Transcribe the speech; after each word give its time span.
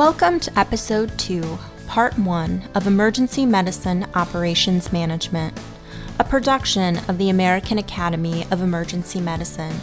Welcome 0.00 0.40
to 0.40 0.58
Episode 0.58 1.18
2, 1.18 1.58
Part 1.86 2.18
1 2.18 2.70
of 2.74 2.86
Emergency 2.86 3.44
Medicine 3.44 4.06
Operations 4.14 4.90
Management, 4.94 5.60
a 6.18 6.24
production 6.24 6.96
of 7.10 7.18
the 7.18 7.28
American 7.28 7.76
Academy 7.76 8.46
of 8.50 8.62
Emergency 8.62 9.20
Medicine. 9.20 9.78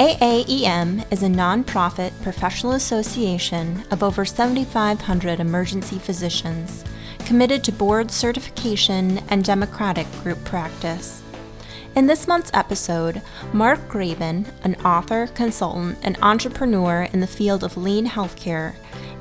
AAEM 0.00 1.04
is 1.12 1.22
a 1.22 1.28
nonprofit 1.28 2.10
professional 2.22 2.72
association 2.72 3.84
of 3.92 4.02
over 4.02 4.24
7,500 4.24 5.38
emergency 5.38 6.00
physicians 6.00 6.82
committed 7.20 7.62
to 7.62 7.70
board 7.70 8.10
certification 8.10 9.20
and 9.28 9.44
democratic 9.44 10.08
group 10.24 10.42
practice. 10.42 11.22
In 11.94 12.08
this 12.08 12.26
month's 12.26 12.50
episode, 12.54 13.22
Mark 13.52 13.88
Graban, 13.88 14.46
an 14.64 14.74
author, 14.84 15.28
consultant, 15.28 15.98
and 16.02 16.18
entrepreneur 16.22 17.02
in 17.12 17.20
the 17.20 17.26
field 17.28 17.62
of 17.62 17.76
lean 17.76 18.08
healthcare, 18.08 18.72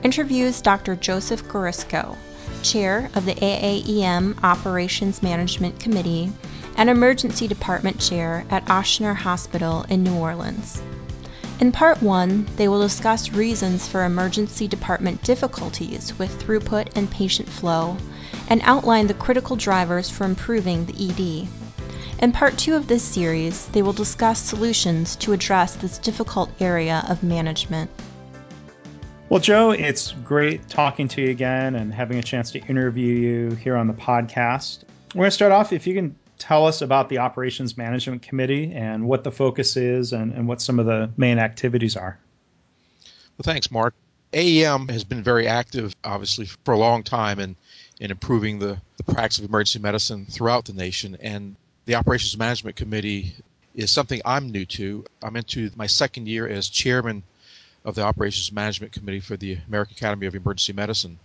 interviews 0.03 0.61
Dr. 0.61 0.95
Joseph 0.95 1.43
Guarisco, 1.45 2.15
chair 2.63 3.09
of 3.15 3.25
the 3.25 3.35
AAEM 3.35 4.43
Operations 4.43 5.21
Management 5.21 5.79
Committee 5.79 6.31
and 6.75 6.89
emergency 6.89 7.47
department 7.47 7.99
chair 7.99 8.45
at 8.49 8.65
Ochsner 8.65 9.15
Hospital 9.15 9.83
in 9.89 10.03
New 10.03 10.15
Orleans. 10.15 10.81
In 11.59 11.71
part 11.71 12.01
one, 12.01 12.47
they 12.55 12.67
will 12.67 12.81
discuss 12.81 13.31
reasons 13.31 13.87
for 13.87 14.03
emergency 14.03 14.67
department 14.67 15.21
difficulties 15.21 16.17
with 16.17 16.41
throughput 16.41 16.95
and 16.95 17.09
patient 17.09 17.47
flow 17.47 17.97
and 18.47 18.61
outline 18.63 19.05
the 19.05 19.13
critical 19.13 19.55
drivers 19.55 20.09
for 20.09 20.23
improving 20.23 20.85
the 20.85 21.09
ED. 21.09 21.47
In 22.21 22.31
part 22.31 22.57
two 22.57 22.75
of 22.75 22.88
this 22.88 23.03
series, 23.03 23.67
they 23.67 23.81
will 23.81 23.93
discuss 23.93 24.39
solutions 24.39 25.15
to 25.17 25.33
address 25.33 25.75
this 25.75 25.99
difficult 25.99 26.49
area 26.59 27.03
of 27.07 27.21
management. 27.21 27.91
Well, 29.31 29.39
Joe, 29.39 29.71
it's 29.71 30.11
great 30.25 30.67
talking 30.67 31.07
to 31.07 31.21
you 31.21 31.29
again 31.29 31.75
and 31.75 31.93
having 31.93 32.17
a 32.17 32.21
chance 32.21 32.51
to 32.51 32.59
interview 32.59 33.13
you 33.13 33.51
here 33.51 33.77
on 33.77 33.87
the 33.87 33.93
podcast. 33.93 34.83
We're 35.15 35.19
going 35.19 35.27
to 35.27 35.31
start 35.31 35.53
off 35.53 35.71
if 35.71 35.87
you 35.87 35.93
can 35.93 36.17
tell 36.37 36.67
us 36.67 36.81
about 36.81 37.07
the 37.07 37.19
Operations 37.19 37.77
Management 37.77 38.23
Committee 38.23 38.73
and 38.73 39.07
what 39.07 39.23
the 39.23 39.31
focus 39.31 39.77
is 39.77 40.11
and, 40.11 40.33
and 40.33 40.49
what 40.49 40.61
some 40.61 40.79
of 40.79 40.85
the 40.85 41.11
main 41.15 41.39
activities 41.39 41.95
are. 41.95 42.19
Well, 43.05 43.43
thanks, 43.43 43.71
Mark. 43.71 43.93
AEM 44.33 44.89
has 44.89 45.05
been 45.05 45.23
very 45.23 45.47
active, 45.47 45.95
obviously, 46.03 46.47
for 46.65 46.73
a 46.73 46.77
long 46.77 47.03
time 47.03 47.39
in, 47.39 47.55
in 48.02 48.11
improving 48.11 48.59
the, 48.59 48.81
the 48.97 49.03
practice 49.05 49.39
of 49.39 49.45
emergency 49.45 49.79
medicine 49.79 50.25
throughout 50.25 50.65
the 50.65 50.73
nation. 50.73 51.15
And 51.21 51.55
the 51.85 51.95
Operations 51.95 52.37
Management 52.37 52.75
Committee 52.75 53.33
is 53.75 53.91
something 53.91 54.21
I'm 54.25 54.49
new 54.49 54.65
to. 54.65 55.05
I'm 55.23 55.37
into 55.37 55.71
my 55.77 55.87
second 55.87 56.27
year 56.27 56.45
as 56.49 56.67
chairman 56.67 57.23
of 57.83 57.95
the 57.95 58.03
Operations 58.03 58.51
Management 58.51 58.93
Committee 58.93 59.19
for 59.19 59.37
the 59.37 59.57
American 59.67 59.95
Academy 59.97 60.27
of 60.27 60.35
Emergency 60.35 60.73
Medicine. 60.73 61.17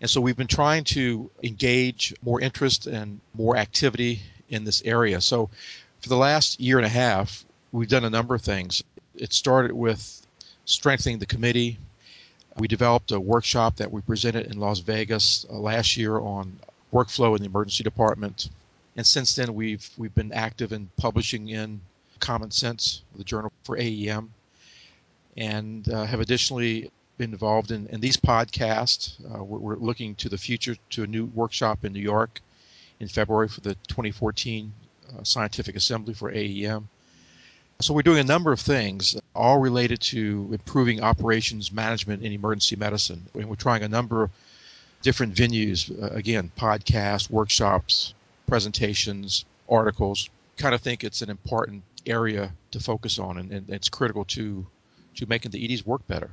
And 0.00 0.08
so 0.08 0.20
we've 0.20 0.36
been 0.36 0.46
trying 0.46 0.84
to 0.84 1.30
engage 1.42 2.14
more 2.22 2.40
interest 2.40 2.86
and 2.86 3.20
more 3.34 3.56
activity 3.56 4.22
in 4.48 4.64
this 4.64 4.82
area. 4.84 5.20
So 5.20 5.50
for 6.00 6.08
the 6.08 6.16
last 6.16 6.58
year 6.58 6.78
and 6.78 6.86
a 6.86 6.90
half, 6.90 7.44
we've 7.72 7.88
done 7.88 8.04
a 8.04 8.10
number 8.10 8.34
of 8.34 8.42
things. 8.42 8.82
It 9.14 9.32
started 9.32 9.72
with 9.72 10.26
strengthening 10.64 11.18
the 11.18 11.26
committee. 11.26 11.78
We 12.56 12.66
developed 12.66 13.12
a 13.12 13.20
workshop 13.20 13.76
that 13.76 13.92
we 13.92 14.00
presented 14.00 14.46
in 14.46 14.58
Las 14.58 14.78
Vegas 14.80 15.44
uh, 15.50 15.54
last 15.54 15.96
year 15.96 16.18
on 16.18 16.58
workflow 16.92 17.36
in 17.36 17.42
the 17.42 17.48
emergency 17.48 17.84
department. 17.84 18.48
And 18.96 19.06
since 19.06 19.34
then, 19.36 19.54
we've 19.54 19.88
we've 19.96 20.14
been 20.14 20.32
active 20.32 20.72
in 20.72 20.90
publishing 20.96 21.48
in 21.48 21.80
Common 22.18 22.50
Sense, 22.50 23.02
the 23.14 23.24
journal 23.24 23.52
for 23.64 23.76
AEM, 23.78 24.32
and 25.40 25.88
uh, 25.88 26.04
have 26.04 26.20
additionally 26.20 26.90
been 27.16 27.32
involved 27.32 27.70
in, 27.70 27.86
in 27.88 28.00
these 28.00 28.18
podcasts. 28.18 29.14
Uh, 29.24 29.42
we're, 29.42 29.58
we're, 29.58 29.76
looking 29.76 30.14
to 30.16 30.28
the 30.28 30.36
future 30.36 30.76
to 30.90 31.02
a 31.02 31.06
new 31.06 31.24
workshop 31.24 31.84
in 31.84 31.94
New 31.94 32.00
York 32.00 32.40
in 33.00 33.08
February 33.08 33.48
for 33.48 33.62
the 33.62 33.74
2014 33.88 34.72
uh, 35.08 35.24
Scientific 35.24 35.76
Assembly 35.76 36.12
for 36.12 36.30
AEM. 36.30 36.88
So 37.80 37.94
we're 37.94 38.02
doing 38.02 38.18
a 38.18 38.24
number 38.24 38.52
of 38.52 38.60
things, 38.60 39.16
all 39.34 39.58
related 39.58 40.02
to 40.02 40.50
improving 40.52 41.02
operations 41.02 41.72
management 41.72 42.22
in 42.22 42.32
emergency 42.32 42.76
medicine. 42.76 43.24
And 43.32 43.48
we're 43.48 43.54
trying 43.54 43.82
a 43.82 43.88
number 43.88 44.24
of 44.24 44.30
different 45.00 45.34
venues, 45.34 45.90
uh, 45.90 46.14
again, 46.14 46.52
podcasts, 46.58 47.30
workshops, 47.30 48.12
presentations, 48.46 49.46
articles. 49.70 50.28
Kind 50.58 50.74
of 50.74 50.82
think 50.82 51.02
it's 51.02 51.22
an 51.22 51.30
important 51.30 51.82
area 52.04 52.52
to 52.72 52.80
focus 52.80 53.18
on, 53.18 53.38
and, 53.38 53.50
and 53.50 53.70
it's 53.70 53.88
critical 53.88 54.26
to 54.26 54.66
to 55.16 55.26
making 55.26 55.50
the 55.52 55.72
EDs 55.72 55.84
work 55.84 56.06
better. 56.06 56.30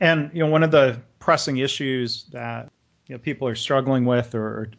And 0.00 0.30
you 0.32 0.40
know, 0.40 0.50
one 0.50 0.62
of 0.62 0.70
the 0.70 1.00
pressing 1.18 1.58
issues 1.58 2.24
that 2.32 2.70
you 3.06 3.14
know, 3.14 3.18
people 3.18 3.48
are 3.48 3.54
struggling 3.54 4.04
with 4.04 4.34
or 4.34 4.70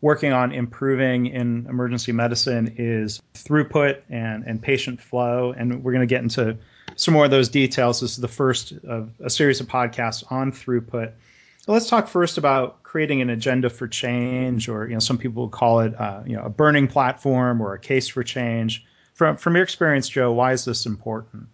working 0.00 0.32
on 0.32 0.52
improving 0.52 1.26
in 1.26 1.66
emergency 1.68 2.12
medicine 2.12 2.74
is 2.78 3.20
throughput 3.34 4.02
and, 4.10 4.44
and 4.44 4.60
patient 4.60 5.00
flow. 5.00 5.54
And 5.56 5.82
we're 5.82 5.92
going 5.92 6.06
to 6.06 6.12
get 6.12 6.22
into 6.22 6.56
some 6.96 7.14
more 7.14 7.24
of 7.24 7.30
those 7.30 7.48
details. 7.48 8.00
This 8.00 8.12
is 8.12 8.16
the 8.18 8.28
first 8.28 8.72
of 8.72 9.10
a 9.20 9.30
series 9.30 9.60
of 9.60 9.68
podcasts 9.68 10.24
on 10.30 10.52
throughput. 10.52 11.12
So 11.60 11.72
let's 11.72 11.88
talk 11.88 12.08
first 12.08 12.38
about 12.38 12.82
creating 12.82 13.20
an 13.20 13.30
agenda 13.30 13.68
for 13.68 13.88
change, 13.88 14.68
or 14.68 14.86
you 14.86 14.94
know, 14.94 15.00
some 15.00 15.18
people 15.18 15.48
call 15.48 15.80
it 15.80 16.00
uh, 16.00 16.22
you 16.24 16.36
know 16.36 16.42
a 16.44 16.48
burning 16.48 16.86
platform 16.86 17.60
or 17.60 17.74
a 17.74 17.78
case 17.78 18.06
for 18.06 18.22
change. 18.22 18.84
From 19.14 19.36
from 19.36 19.56
your 19.56 19.64
experience, 19.64 20.08
Joe, 20.08 20.32
why 20.32 20.52
is 20.52 20.64
this 20.64 20.86
important? 20.86 21.48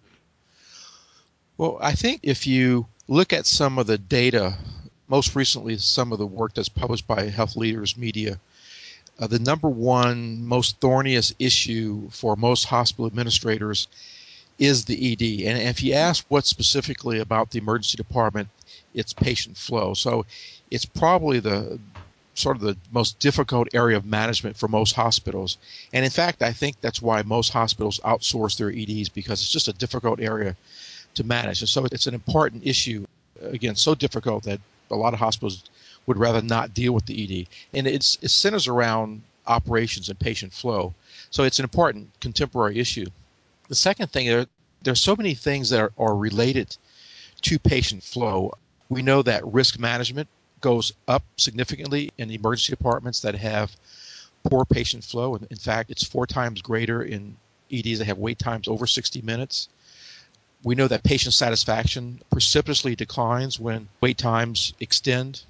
Well, 1.63 1.79
I 1.81 1.93
think 1.93 2.23
if 2.25 2.45
you 2.45 2.87
look 3.07 3.33
at 3.33 3.47
some 3.47 3.79
of 3.79 3.87
the 3.87 3.97
data, 3.97 4.57
most 5.07 5.37
recently 5.37 5.79
some 5.79 6.11
of 6.11 6.19
the 6.19 6.27
work 6.27 6.55
that's 6.55 6.69
published 6.69 7.07
by 7.07 7.29
Health 7.29 7.55
Leaders 7.55 7.97
Media, 7.97 8.41
uh, 9.21 9.29
the 9.29 9.39
number 9.39 9.69
one 9.69 10.45
most 10.45 10.81
thorniest 10.81 11.37
issue 11.39 12.11
for 12.11 12.35
most 12.35 12.65
hospital 12.65 13.07
administrators 13.07 13.87
is 14.59 14.87
the 14.87 15.13
ED. 15.13 15.47
And 15.49 15.57
if 15.69 15.85
you 15.85 15.93
ask 15.93 16.25
what 16.27 16.47
specifically 16.47 17.21
about 17.21 17.53
the 17.53 17.61
emergency 17.61 17.97
department, 17.97 18.49
it's 18.93 19.13
patient 19.13 19.57
flow. 19.57 19.95
So 19.95 20.27
it's 20.69 20.85
probably 20.85 21.39
the 21.39 21.79
sort 22.35 22.57
of 22.57 22.63
the 22.63 22.77
most 22.91 23.21
difficult 23.21 23.69
area 23.73 23.97
of 23.97 24.05
management 24.05 24.57
for 24.57 24.67
most 24.67 24.97
hospitals. 24.97 25.59
And 25.93 26.05
in 26.05 26.11
fact, 26.11 26.43
I 26.43 26.55
think 26.55 26.81
that's 26.81 27.01
why 27.01 27.23
most 27.23 27.51
hospitals 27.51 28.01
outsource 28.01 28.59
their 28.59 28.73
EDs 28.73 29.11
because 29.11 29.41
it's 29.41 29.53
just 29.53 29.69
a 29.69 29.73
difficult 29.73 30.19
area 30.19 30.57
to 31.15 31.25
manage. 31.25 31.61
And 31.61 31.69
so 31.69 31.85
it's 31.91 32.07
an 32.07 32.15
important 32.15 32.67
issue, 32.67 33.07
again, 33.41 33.77
so 33.77 33.95
difficult 33.95 34.45
that 34.45 34.61
a 34.91 34.97
lot 34.97 35.15
of 35.15 35.21
hospitals 35.21 35.65
would 36.07 36.19
rather 36.19 36.43
not 36.43 36.75
deal 36.75 36.93
with 36.93 37.07
the 37.07 37.23
ED. 37.23 37.47
And 37.77 37.87
it's, 37.87 38.19
it 38.23 38.29
centers 38.29 38.67
around 38.67 39.23
operations 39.47 40.09
and 40.09 40.19
patient 40.19 40.53
flow. 40.53 40.95
So 41.31 41.45
it's 41.45 41.59
an 41.59 41.65
important 41.65 42.11
contemporary 42.21 42.79
issue. 42.79 43.07
The 43.69 43.75
second 43.75 44.11
thing, 44.11 44.27
there, 44.27 44.93
are 44.93 44.95
so 44.95 45.17
many 45.17 45.35
things 45.35 45.71
that 45.71 45.81
are, 45.81 45.93
are 45.99 46.17
related 46.17 46.77
to 47.43 47.59
patient 47.59 48.03
flow. 48.03 48.53
We 48.89 49.03
know 49.03 49.23
that 49.23 49.47
risk 49.47 49.79
management 49.79 50.29
goes 50.61 50.93
up 51.09 51.25
significantly 51.37 52.11
in 52.19 52.31
emergency 52.31 52.73
departments 52.73 53.21
that 53.21 53.35
have 53.35 53.75
poor 54.45 54.65
patient 54.65 55.05
flow. 55.05 55.37
In 55.37 55.57
fact, 55.57 55.91
it's 55.91 56.05
four 56.05 56.27
times 56.27 56.63
greater 56.63 57.03
in 57.03 57.37
EDs 57.71 57.99
that 57.99 58.07
have 58.07 58.19
wait 58.19 58.39
times 58.39 58.69
over 58.69 58.87
60 58.87 59.23
minutes. 59.23 59.69
We 60.65 60.77
know 60.77 60.89
that 60.89 61.03
patient 61.03 61.35
satisfaction 61.35 62.21
precipitously 62.31 62.95
declines 62.95 63.59
when 63.59 63.89
wait 64.01 64.19
times 64.19 64.75
extend. 64.79 65.43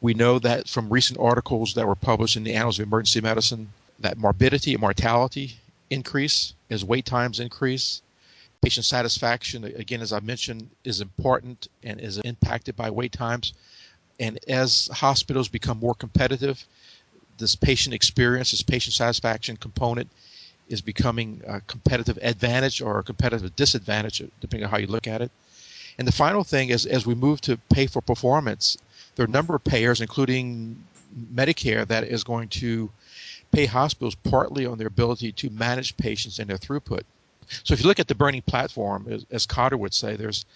We 0.00 0.14
know 0.14 0.38
that 0.38 0.68
from 0.68 0.88
recent 0.88 1.18
articles 1.18 1.74
that 1.74 1.86
were 1.86 1.96
published 1.96 2.36
in 2.36 2.44
the 2.44 2.54
Annals 2.54 2.78
of 2.78 2.86
Emergency 2.86 3.20
Medicine 3.20 3.72
that 3.98 4.18
morbidity 4.18 4.72
and 4.72 4.80
mortality 4.80 5.56
increase 5.90 6.54
as 6.70 6.84
wait 6.84 7.04
times 7.04 7.40
increase. 7.40 8.02
Patient 8.60 8.86
satisfaction, 8.86 9.64
again, 9.64 10.00
as 10.00 10.12
I 10.12 10.20
mentioned, 10.20 10.70
is 10.84 11.00
important 11.00 11.66
and 11.82 12.00
is 12.00 12.18
impacted 12.18 12.76
by 12.76 12.90
wait 12.90 13.12
times. 13.12 13.52
And 14.20 14.38
as 14.46 14.88
hospitals 14.92 15.48
become 15.48 15.78
more 15.78 15.94
competitive, 15.94 16.64
this 17.38 17.56
patient 17.56 17.94
experience, 17.94 18.52
this 18.52 18.62
patient 18.62 18.94
satisfaction 18.94 19.56
component 19.56 20.08
is 20.68 20.80
becoming 20.80 21.42
a 21.46 21.60
competitive 21.60 22.18
advantage 22.22 22.80
or 22.80 22.98
a 22.98 23.02
competitive 23.02 23.54
disadvantage, 23.56 24.22
depending 24.40 24.64
on 24.64 24.70
how 24.70 24.78
you 24.78 24.86
look 24.86 25.06
at 25.06 25.22
it. 25.22 25.30
And 25.98 26.08
the 26.08 26.12
final 26.12 26.44
thing 26.44 26.70
is, 26.70 26.86
as 26.86 27.06
we 27.06 27.14
move 27.14 27.40
to 27.42 27.58
pay 27.72 27.86
for 27.86 28.00
performance, 28.00 28.78
there 29.14 29.24
are 29.24 29.28
a 29.28 29.30
number 29.30 29.54
of 29.54 29.64
payers, 29.64 30.00
including 30.00 30.82
Medicare, 31.34 31.86
that 31.88 32.04
is 32.04 32.24
going 32.24 32.48
to 32.48 32.90
pay 33.50 33.66
hospitals 33.66 34.14
partly 34.14 34.64
on 34.64 34.78
their 34.78 34.86
ability 34.86 35.32
to 35.32 35.50
manage 35.50 35.96
patients 35.96 36.38
and 36.38 36.48
their 36.48 36.56
throughput. 36.56 37.02
So 37.64 37.74
if 37.74 37.82
you 37.82 37.86
look 37.86 38.00
at 38.00 38.08
the 38.08 38.14
burning 38.14 38.42
platform, 38.42 39.06
as, 39.10 39.26
as 39.30 39.46
Kotter 39.46 39.78
would 39.78 39.92
say, 39.92 40.16
there's 40.16 40.46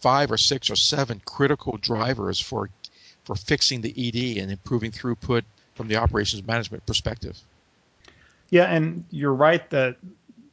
five 0.00 0.30
or 0.30 0.38
six 0.38 0.70
or 0.70 0.76
seven 0.76 1.20
critical 1.24 1.76
drivers 1.78 2.38
for 2.38 2.70
for 3.24 3.34
fixing 3.34 3.82
the 3.82 3.92
ED 3.92 4.42
and 4.42 4.50
improving 4.50 4.90
throughput 4.90 5.42
from 5.74 5.86
the 5.86 5.96
operations 5.96 6.46
management 6.46 6.86
perspective. 6.86 7.38
Yeah, 8.50 8.64
and 8.64 9.04
you're 9.10 9.34
right 9.34 9.68
that 9.70 9.96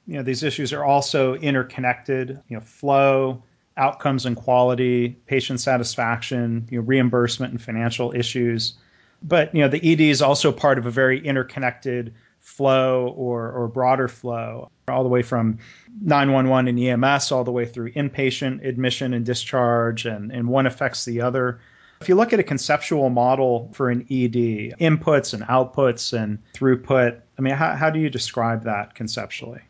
you 0.08 0.18
know 0.18 0.24
these 0.24 0.44
issues 0.44 0.74
are 0.74 0.84
also 0.84 1.36
interconnected. 1.36 2.40
You 2.48 2.58
know, 2.58 2.64
flow, 2.64 3.44
outcomes 3.78 4.26
and 4.26 4.36
quality, 4.36 5.10
patient 5.28 5.60
satisfaction, 5.60 6.68
you 6.70 6.80
know, 6.80 6.86
reimbursement 6.86 7.52
and 7.52 7.62
financial 7.62 8.14
issues. 8.14 8.74
But 9.22 9.54
you 9.54 9.62
know, 9.62 9.68
the 9.68 9.92
ED 9.92 10.02
is 10.02 10.22
also 10.22 10.52
part 10.52 10.78
of 10.78 10.86
a 10.86 10.92
very 10.92 11.26
interconnected 11.26 12.14
flow 12.40 13.08
or, 13.18 13.52
or 13.52 13.68
broader 13.68 14.08
flow, 14.08 14.70
all 14.88 15.04
the 15.04 15.10
way 15.10 15.24
from 15.24 15.58
911 16.02 16.68
and 16.68 16.80
EMS, 16.80 17.32
all 17.32 17.44
the 17.44 17.52
way 17.52 17.66
through 17.66 17.92
inpatient 17.94 18.64
admission 18.64 19.14
and 19.14 19.26
discharge, 19.26 20.06
and, 20.06 20.32
and 20.32 20.48
one 20.48 20.68
affects 20.68 21.06
the 21.06 21.22
other. 21.22 21.60
If 22.02 22.10
you 22.10 22.16
look 22.16 22.34
at 22.34 22.40
a 22.40 22.44
conceptual 22.44 23.10
model 23.10 23.72
for 23.74 23.90
an 23.90 24.02
ED, 24.02 24.76
inputs 24.80 25.34
and 25.34 25.44
outputs 25.44 26.18
and 26.18 26.40
throughput, 26.54 27.22
I 27.38 27.42
mean, 27.42 27.54
how, 27.54 27.76
how 27.76 27.90
do 27.90 28.00
you 28.00 28.10
describe 28.10 28.66
that 28.66 28.96
conceptually? 28.96 29.62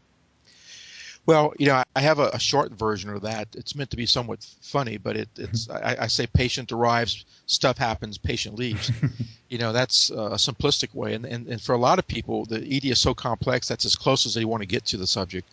Well, 1.26 1.54
you 1.58 1.68
know, 1.68 1.84
I 1.96 2.02
have 2.02 2.20
a, 2.20 2.30
a, 2.34 2.40
short 2.40 2.72
version 2.72 3.10
of 3.10 3.24
that. 3.24 3.48
It's 3.56 3.76
meant 3.76 3.90
to 3.90 3.98
be 3.98 4.06
somewhat 4.06 4.44
funny, 4.62 4.98
but 4.98 5.18
it, 5.18 5.30
it's 5.38 5.68
I, 5.70 5.98
I, 6.02 6.08
say 6.08 6.28
patient 6.28 6.72
arrives, 6.72 7.26
stuff 7.48 7.80
happens, 7.80 8.20
patient 8.20 8.56
leaves. 8.56 8.92
you 9.50 9.58
know, 9.58 9.74
that's 9.74 10.12
a 10.12 10.38
simplistic 10.38 10.94
way, 10.94 11.16
and, 11.16 11.26
and 11.26 11.48
and 11.48 11.60
for 11.60 11.74
a 11.74 11.80
lot 11.80 11.98
of 11.98 12.08
people, 12.08 12.46
the 12.46 12.58
ED 12.58 12.86
is 12.86 13.02
so 13.02 13.16
complex 13.16 13.68
that's 13.68 13.86
as 13.86 13.96
close 13.96 14.28
as 14.28 14.36
they 14.36 14.46
want 14.46 14.62
to 14.62 14.68
get 14.68 14.86
to 14.86 14.98
the 14.98 15.08
subject. 15.08 15.50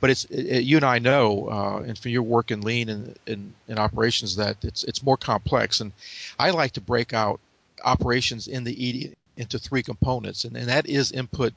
But 0.00 0.10
it's 0.10 0.24
it, 0.26 0.60
you 0.60 0.76
and 0.76 0.86
I 0.86 1.00
know, 1.00 1.48
uh, 1.48 1.82
and 1.84 1.98
for 1.98 2.08
your 2.08 2.22
work 2.22 2.52
in 2.52 2.60
lean 2.60 2.88
and 2.88 3.18
in, 3.26 3.52
in 3.66 3.78
operations, 3.78 4.36
that 4.36 4.58
it's 4.62 4.84
it's 4.84 5.02
more 5.02 5.16
complex, 5.16 5.80
and 5.80 5.90
I 6.38 6.50
like 6.50 6.72
to 6.72 6.80
break 6.80 7.12
out 7.12 7.40
operations 7.84 8.46
in 8.46 8.62
the 8.62 8.74
ED 9.06 9.16
into 9.36 9.58
three 9.58 9.82
components, 9.82 10.44
and, 10.44 10.56
and 10.56 10.68
that 10.68 10.86
is 10.86 11.10
input, 11.10 11.52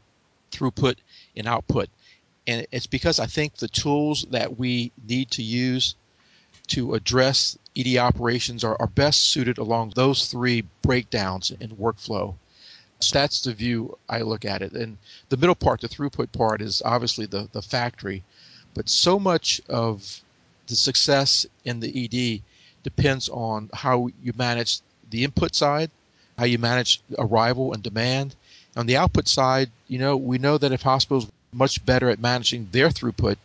throughput, 0.52 0.96
and 1.38 1.48
output 1.48 1.90
and 2.50 2.66
it's 2.72 2.88
because 2.88 3.20
I 3.20 3.28
think 3.28 3.58
the 3.58 3.68
tools 3.68 4.26
that 4.32 4.58
we 4.58 4.92
need 5.08 5.30
to 5.32 5.44
use 5.44 5.94
to 6.70 6.96
address 6.96 7.56
ED 7.78 7.98
operations 7.98 8.64
are, 8.64 8.76
are 8.80 8.88
best 8.88 9.22
suited 9.22 9.60
along 9.60 9.94
those 9.96 10.26
three 10.26 10.64
breakdowns 10.82 11.52
in 11.52 11.70
workflow. 11.78 12.34
So 13.02 13.20
that's 13.20 13.42
the 13.42 13.54
view 13.54 14.00
I 14.10 14.22
look 14.22 14.46
at 14.46 14.64
it. 14.64 14.72
And 14.74 14.98
the 15.30 15.38
middle 15.38 15.54
part, 15.54 15.82
the 15.82 15.88
throughput 15.88 16.32
part, 16.32 16.64
is 16.64 16.82
obviously 16.84 17.28
the, 17.28 17.48
the 17.52 17.62
factory. 17.62 18.24
But 18.74 18.90
so 18.90 19.20
much 19.20 19.62
of 19.70 20.20
the 20.66 20.76
success 20.76 21.46
in 21.66 21.80
the 21.80 21.92
ED 22.04 22.42
depends 22.82 23.30
on 23.30 23.70
how 23.76 24.10
you 24.24 24.34
manage 24.36 24.80
the 25.12 25.24
input 25.24 25.54
side, 25.54 25.92
how 26.36 26.46
you 26.46 26.58
manage 26.58 27.00
arrival 27.20 27.74
and 27.74 27.84
demand. 27.84 28.36
On 28.76 28.88
the 28.88 28.98
output 28.98 29.28
side, 29.28 29.70
you 29.88 30.00
know, 30.00 30.18
we 30.18 30.40
know 30.40 30.58
that 30.58 30.72
if 30.72 30.82
hospitals 30.82 31.28
much 31.52 31.84
better 31.86 32.10
at 32.10 32.20
managing 32.20 32.68
their 32.72 32.90
throughput, 32.90 33.38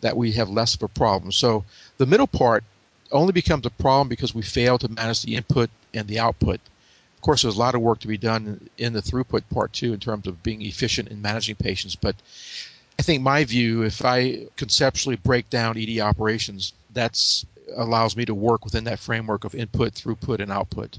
that 0.00 0.16
we 0.16 0.32
have 0.32 0.50
less 0.50 0.74
of 0.74 0.82
a 0.82 0.88
problem. 0.88 1.32
So 1.32 1.64
the 1.98 2.06
middle 2.06 2.26
part 2.26 2.64
only 3.10 3.32
becomes 3.32 3.66
a 3.66 3.70
problem 3.70 4.08
because 4.08 4.34
we 4.34 4.42
fail 4.42 4.78
to 4.78 4.88
manage 4.88 5.22
the 5.22 5.36
input 5.36 5.70
and 5.92 6.06
the 6.08 6.18
output. 6.18 6.60
Of 7.16 7.20
course, 7.22 7.42
there's 7.42 7.56
a 7.56 7.58
lot 7.58 7.74
of 7.74 7.80
work 7.80 8.00
to 8.00 8.08
be 8.08 8.18
done 8.18 8.68
in 8.76 8.92
the 8.92 9.00
throughput 9.00 9.42
part 9.50 9.72
too, 9.72 9.94
in 9.94 10.00
terms 10.00 10.26
of 10.26 10.42
being 10.42 10.62
efficient 10.62 11.08
in 11.08 11.22
managing 11.22 11.56
patients. 11.56 11.96
But 11.96 12.16
I 12.98 13.02
think 13.02 13.22
my 13.22 13.44
view, 13.44 13.82
if 13.82 14.04
I 14.04 14.46
conceptually 14.56 15.16
break 15.16 15.48
down 15.48 15.78
ED 15.78 16.00
operations, 16.00 16.72
that's 16.92 17.46
allows 17.76 18.14
me 18.14 18.26
to 18.26 18.34
work 18.34 18.64
within 18.64 18.84
that 18.84 18.98
framework 18.98 19.44
of 19.44 19.54
input, 19.54 19.94
throughput, 19.94 20.40
and 20.40 20.52
output 20.52 20.98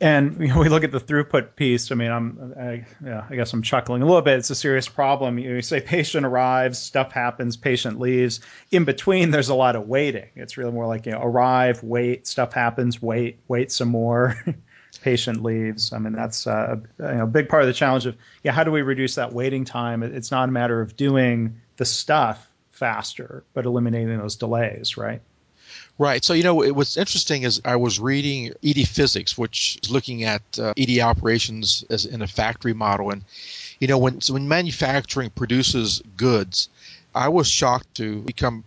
and 0.00 0.40
you 0.40 0.48
know, 0.48 0.58
we 0.58 0.68
look 0.68 0.84
at 0.84 0.92
the 0.92 1.00
throughput 1.00 1.56
piece. 1.56 1.92
I 1.92 1.94
mean, 1.94 2.10
I'm, 2.10 2.54
I, 2.58 2.86
yeah, 3.04 3.26
I 3.28 3.36
guess 3.36 3.52
I'm 3.52 3.62
chuckling 3.62 4.02
a 4.02 4.06
little 4.06 4.22
bit. 4.22 4.38
It's 4.38 4.50
a 4.50 4.54
serious 4.54 4.88
problem. 4.88 5.38
You, 5.38 5.50
know, 5.50 5.54
you 5.56 5.62
say 5.62 5.80
patient 5.80 6.26
arrives, 6.26 6.78
stuff 6.78 7.12
happens, 7.12 7.56
patient 7.56 8.00
leaves. 8.00 8.40
In 8.70 8.84
between, 8.84 9.30
there's 9.30 9.48
a 9.48 9.54
lot 9.54 9.76
of 9.76 9.86
waiting. 9.86 10.28
It's 10.34 10.56
really 10.56 10.72
more 10.72 10.86
like 10.86 11.06
you 11.06 11.12
know, 11.12 11.22
arrive, 11.22 11.82
wait, 11.82 12.26
stuff 12.26 12.52
happens, 12.52 13.00
wait, 13.00 13.38
wait 13.48 13.70
some 13.70 13.88
more. 13.88 14.36
patient 15.02 15.42
leaves. 15.42 15.92
I 15.92 15.98
mean, 15.98 16.12
that's 16.12 16.46
uh, 16.46 16.76
you 16.98 17.04
know, 17.04 17.24
a 17.24 17.26
big 17.26 17.48
part 17.48 17.62
of 17.62 17.66
the 17.66 17.74
challenge 17.74 18.06
of 18.06 18.16
yeah, 18.42 18.52
how 18.52 18.64
do 18.64 18.70
we 18.70 18.82
reduce 18.82 19.16
that 19.16 19.32
waiting 19.32 19.64
time? 19.64 20.02
It's 20.02 20.30
not 20.30 20.48
a 20.48 20.52
matter 20.52 20.80
of 20.80 20.96
doing 20.96 21.60
the 21.76 21.84
stuff 21.84 22.48
faster, 22.72 23.44
but 23.52 23.66
eliminating 23.66 24.18
those 24.18 24.36
delays, 24.36 24.96
right? 24.96 25.20
Right. 25.98 26.24
So, 26.24 26.34
you 26.34 26.42
know, 26.42 26.54
what's 26.72 26.96
interesting 26.96 27.44
is 27.44 27.60
I 27.64 27.76
was 27.76 28.00
reading 28.00 28.52
ED 28.64 28.88
Physics, 28.88 29.38
which 29.38 29.78
is 29.82 29.90
looking 29.90 30.24
at 30.24 30.42
uh, 30.58 30.74
ED 30.76 30.98
operations 31.00 31.84
as 31.88 32.04
in 32.04 32.20
a 32.22 32.26
factory 32.26 32.74
model. 32.74 33.10
And, 33.10 33.24
you 33.78 33.86
know, 33.86 33.98
when, 33.98 34.20
so 34.20 34.34
when 34.34 34.48
manufacturing 34.48 35.30
produces 35.30 36.02
goods, 36.16 36.68
I 37.14 37.28
was 37.28 37.48
shocked 37.48 37.94
to 37.96 38.20
become 38.22 38.64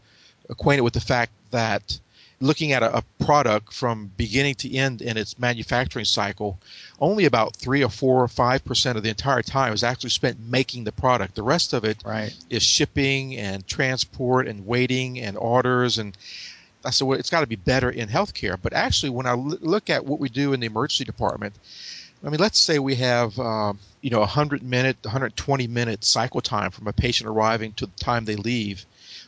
acquainted 0.50 0.84
with 0.84 0.94
the 0.94 1.02
fact 1.02 1.34
that 1.52 2.00
looking 2.40 2.72
at 2.72 2.84
a, 2.84 2.98
a, 2.98 3.04
product 3.20 3.74
from 3.74 4.12
beginning 4.16 4.56
to 4.56 4.74
end 4.74 5.02
in 5.02 5.18
its 5.18 5.38
manufacturing 5.40 6.06
cycle, 6.06 6.58
only 7.00 7.26
about 7.26 7.56
three 7.56 7.84
or 7.84 7.90
four 7.90 8.24
or 8.24 8.28
five 8.28 8.64
percent 8.64 8.98
of 8.98 9.04
the 9.04 9.10
entire 9.10 9.42
time 9.42 9.74
is 9.74 9.84
actually 9.84 10.12
spent 10.12 10.40
making 10.40 10.84
the 10.84 10.92
product. 10.92 11.36
The 11.36 11.44
rest 11.44 11.74
of 11.74 11.84
it 11.84 11.98
right. 12.06 12.34
is 12.50 12.64
shipping 12.64 13.36
and 13.36 13.66
transport 13.68 14.48
and 14.48 14.66
waiting 14.66 15.20
and 15.20 15.36
orders 15.36 15.98
and 15.98 16.16
I 16.88 16.92
said, 16.92 17.06
well, 17.06 17.20
it's 17.20 17.30
got 17.30 17.42
to 17.42 17.48
be 17.48 17.58
better 17.58 17.90
in 17.90 18.08
healthcare. 18.08 18.58
But 18.60 18.74
actually, 18.74 19.10
when 19.10 19.26
I 19.26 19.32
l- 19.32 19.58
look 19.60 19.90
at 19.90 20.06
what 20.06 20.20
we 20.20 20.30
do 20.30 20.54
in 20.54 20.62
the 20.62 20.68
emergency 20.68 21.04
department, 21.04 21.54
I 22.24 22.30
mean, 22.30 22.40
let's 22.40 22.58
say 22.58 22.80
we 22.80 22.96
have, 22.96 23.38
uh, 23.38 23.74
you 24.02 24.10
know, 24.10 24.18
a 24.18 24.22
100 24.22 24.64
minute, 24.64 24.98
120 25.02 25.68
minute 25.68 26.04
cycle 26.04 26.42
time 26.42 26.72
from 26.72 26.88
a 26.88 26.94
patient 26.94 27.30
arriving 27.30 27.74
to 27.74 27.88
the 27.88 28.00
time 28.00 28.26
they 28.26 28.38
leave 28.38 28.86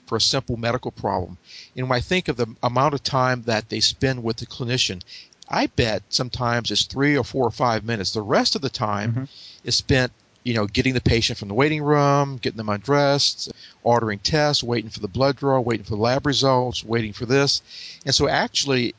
for 0.08 0.16
a 0.16 0.22
simple 0.22 0.58
medical 0.58 0.92
problem. 0.92 1.38
And 1.76 1.90
when 1.90 1.98
I 1.98 2.02
think 2.02 2.30
of 2.30 2.38
the 2.38 2.48
amount 2.64 2.94
of 2.94 3.04
time 3.04 3.44
that 3.44 3.70
they 3.70 3.82
spend 3.82 4.24
with 4.24 4.38
the 4.38 4.46
clinician, 4.46 5.02
I 5.50 5.68
bet 5.68 6.04
sometimes 6.10 6.72
it's 6.72 6.86
three 6.86 7.18
or 7.18 7.24
four 7.24 7.46
or 7.46 7.52
five 7.52 7.84
minutes. 7.84 8.12
The 8.12 8.22
rest 8.22 8.56
of 8.56 8.62
the 8.62 8.70
time 8.70 9.12
mm-hmm. 9.12 9.24
is 9.64 9.76
spent 9.76 10.14
you 10.44 10.54
know, 10.54 10.66
getting 10.66 10.94
the 10.94 11.02
patient 11.02 11.38
from 11.38 11.48
the 11.48 11.54
waiting 11.54 11.84
room, 11.84 12.38
getting 12.38 12.58
them 12.58 12.70
undressed, 12.70 13.52
ordering 13.84 14.20
tests, 14.20 14.64
waiting 14.64 14.90
for 14.90 15.00
the 15.00 15.08
blood 15.08 15.36
draw, 15.36 15.60
waiting 15.60 15.84
for 15.84 15.92
the 15.92 16.02
lab 16.02 16.26
results, 16.26 16.84
waiting 16.84 17.14
for 17.14 17.26
this. 17.26 17.62
And 18.06 18.16
so 18.16 18.28
actually 18.28 18.96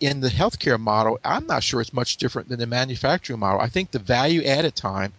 in 0.00 0.20
the 0.20 0.28
healthcare 0.28 0.80
model, 0.80 1.20
I'm 1.24 1.46
not 1.46 1.62
sure 1.62 1.80
it's 1.80 1.92
much 1.92 2.16
different 2.16 2.48
than 2.48 2.58
the 2.58 2.66
manufacturing 2.66 3.38
model. 3.38 3.60
I 3.60 3.68
think 3.68 3.90
the 3.90 4.00
value 4.00 4.42
added 4.42 4.74
time 4.74 5.12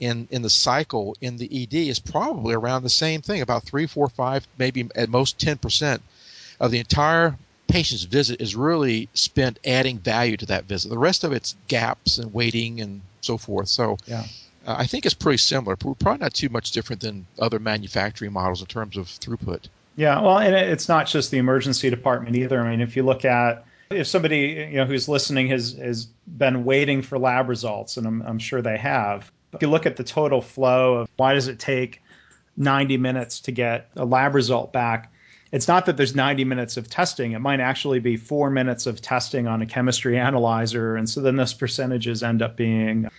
in 0.00 0.26
in 0.30 0.42
the 0.42 0.50
cycle 0.50 1.16
in 1.20 1.36
the 1.36 1.62
ED 1.62 1.74
is 1.74 2.00
probably 2.00 2.54
around 2.54 2.82
the 2.82 2.90
same 2.90 3.20
thing, 3.22 3.40
about 3.42 3.64
three, 3.64 3.86
four, 3.86 4.08
five, 4.08 4.48
maybe 4.58 4.88
at 4.96 5.08
most 5.08 5.38
ten 5.38 5.58
percent 5.58 6.02
of 6.58 6.70
the 6.70 6.78
entire 6.78 7.36
patient's 7.68 8.04
visit 8.04 8.40
is 8.40 8.56
really 8.56 9.08
spent 9.14 9.58
adding 9.64 9.98
value 9.98 10.36
to 10.36 10.46
that 10.46 10.64
visit. 10.64 10.88
The 10.88 10.98
rest 10.98 11.22
of 11.22 11.32
it's 11.32 11.54
gaps 11.68 12.18
and 12.18 12.34
waiting 12.34 12.80
and 12.80 13.02
so 13.20 13.38
forth. 13.38 13.68
So 13.68 13.96
yeah. 14.06 14.24
Uh, 14.66 14.76
I 14.78 14.86
think 14.86 15.06
it's 15.06 15.14
pretty 15.14 15.38
similar. 15.38 15.76
but 15.76 15.86
we're 15.86 15.94
Probably 15.94 16.20
not 16.20 16.34
too 16.34 16.48
much 16.48 16.72
different 16.72 17.02
than 17.02 17.26
other 17.38 17.58
manufacturing 17.58 18.32
models 18.32 18.60
in 18.60 18.66
terms 18.66 18.96
of 18.96 19.06
throughput. 19.06 19.68
Yeah, 19.96 20.20
well, 20.20 20.38
and 20.38 20.54
it's 20.54 20.88
not 20.88 21.06
just 21.06 21.30
the 21.30 21.38
emergency 21.38 21.90
department 21.90 22.36
either. 22.36 22.60
I 22.60 22.70
mean, 22.70 22.80
if 22.80 22.96
you 22.96 23.02
look 23.02 23.24
at 23.24 23.64
if 23.90 24.06
somebody 24.06 24.68
you 24.70 24.76
know 24.76 24.84
who's 24.84 25.08
listening 25.08 25.48
has 25.48 25.72
has 25.72 26.06
been 26.26 26.64
waiting 26.64 27.02
for 27.02 27.18
lab 27.18 27.48
results, 27.48 27.96
and 27.96 28.06
I'm, 28.06 28.22
I'm 28.22 28.38
sure 28.38 28.62
they 28.62 28.78
have. 28.78 29.30
If 29.52 29.62
you 29.62 29.68
look 29.68 29.84
at 29.84 29.96
the 29.96 30.04
total 30.04 30.40
flow 30.40 30.94
of 30.94 31.10
why 31.16 31.34
does 31.34 31.48
it 31.48 31.58
take 31.58 32.00
90 32.56 32.98
minutes 32.98 33.40
to 33.40 33.52
get 33.52 33.90
a 33.96 34.04
lab 34.04 34.36
result 34.36 34.72
back, 34.72 35.12
it's 35.50 35.66
not 35.66 35.86
that 35.86 35.96
there's 35.96 36.14
90 36.14 36.44
minutes 36.44 36.76
of 36.76 36.88
testing. 36.88 37.32
It 37.32 37.40
might 37.40 37.58
actually 37.58 37.98
be 37.98 38.16
four 38.16 38.48
minutes 38.48 38.86
of 38.86 39.02
testing 39.02 39.48
on 39.48 39.60
a 39.60 39.66
chemistry 39.66 40.18
analyzer, 40.18 40.94
and 40.94 41.10
so 41.10 41.20
then 41.20 41.34
those 41.34 41.52
percentages 41.52 42.22
end 42.22 42.42
up 42.42 42.56
being 42.56 43.10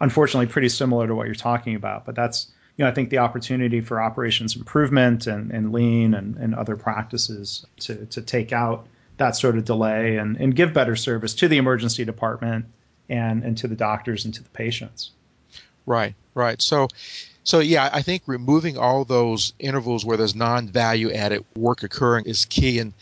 unfortunately 0.00 0.46
pretty 0.46 0.68
similar 0.68 1.06
to 1.06 1.14
what 1.14 1.26
you're 1.26 1.34
talking 1.34 1.74
about. 1.74 2.04
But 2.04 2.14
that's 2.14 2.48
you 2.76 2.84
know 2.84 2.90
I 2.90 2.94
think 2.94 3.10
the 3.10 3.18
opportunity 3.18 3.80
for 3.80 4.00
operations 4.00 4.56
improvement 4.56 5.26
and, 5.26 5.50
and 5.50 5.72
lean 5.72 6.14
and, 6.14 6.36
and 6.36 6.54
other 6.54 6.76
practices 6.76 7.66
to 7.80 8.06
to 8.06 8.22
take 8.22 8.52
out 8.52 8.86
that 9.18 9.36
sort 9.36 9.56
of 9.56 9.64
delay 9.64 10.16
and, 10.16 10.36
and 10.36 10.54
give 10.54 10.74
better 10.74 10.94
service 10.94 11.34
to 11.34 11.48
the 11.48 11.56
emergency 11.56 12.04
department 12.04 12.66
and, 13.08 13.44
and 13.44 13.56
to 13.56 13.66
the 13.66 13.74
doctors 13.74 14.26
and 14.26 14.34
to 14.34 14.42
the 14.42 14.48
patients. 14.50 15.10
Right, 15.86 16.14
right. 16.34 16.60
So 16.60 16.88
so 17.44 17.60
yeah, 17.60 17.88
I 17.92 18.02
think 18.02 18.22
removing 18.26 18.76
all 18.76 19.04
those 19.04 19.54
intervals 19.58 20.04
where 20.04 20.16
there's 20.16 20.34
non-value 20.34 21.12
added 21.12 21.44
work 21.54 21.82
occurring 21.82 22.26
is 22.26 22.44
key 22.44 22.78
and 22.80 22.92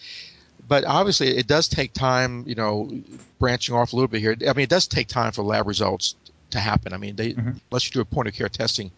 but 0.66 0.84
obviously 0.84 1.28
it 1.28 1.46
does 1.46 1.68
take 1.68 1.92
time, 1.92 2.44
you 2.46 2.54
know, 2.54 2.90
branching 3.38 3.74
off 3.74 3.92
a 3.92 3.96
little 3.96 4.08
bit 4.08 4.20
here. 4.20 4.34
I 4.48 4.54
mean, 4.54 4.64
it 4.64 4.70
does 4.70 4.86
take 4.86 5.08
time 5.08 5.32
for 5.32 5.42
lab 5.42 5.66
results 5.66 6.14
to 6.54 6.60
happen. 6.60 6.92
I 6.92 6.96
mean, 6.96 7.16
they, 7.16 7.32
mm-hmm. 7.32 7.52
unless 7.70 7.86
you 7.86 7.92
do 7.92 8.00
a 8.00 8.04
point 8.04 8.28
of 8.28 8.34
care 8.34 8.48
testing 8.48 8.90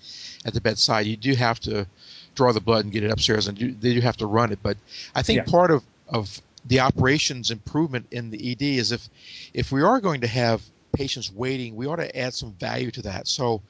at 0.45 0.55
the 0.55 0.61
bedside, 0.61 1.07
you 1.07 1.17
do 1.17 1.35
have 1.35 1.61
to 1.61 1.87
draw 2.35 2.53
the 2.53 2.61
blood 2.61 2.85
and 2.85 2.93
get 2.93 3.03
it 3.03 3.11
upstairs, 3.11 3.49
and 3.49 3.61
you, 3.61 3.73
they 3.73 3.95
do 3.95 4.01
have 4.01 4.17
to 4.19 4.27
run 4.27 4.53
it. 4.53 4.61
But 4.63 4.77
I 5.15 5.23
think 5.23 5.39
yeah. 5.39 5.51
part 5.51 5.71
of, 5.71 5.83
of 6.09 6.41
the 6.65 6.81
operations 6.81 7.51
improvement 7.51 8.07
in 8.11 8.31
the 8.31 8.53
ED 8.53 8.63
is 8.63 8.93
if 8.93 9.09
if 9.55 9.73
we 9.73 9.83
are 9.83 10.01
going 10.01 10.21
to 10.21 10.27
have 10.27 10.63
patients 10.93 11.33
waiting, 11.33 11.77
we 11.77 11.87
ought 11.87 11.97
to 11.97 12.17
add 12.17 12.35
some 12.35 12.53
value 12.53 12.91
to 12.93 13.03
that. 13.03 13.29
So 13.29 13.63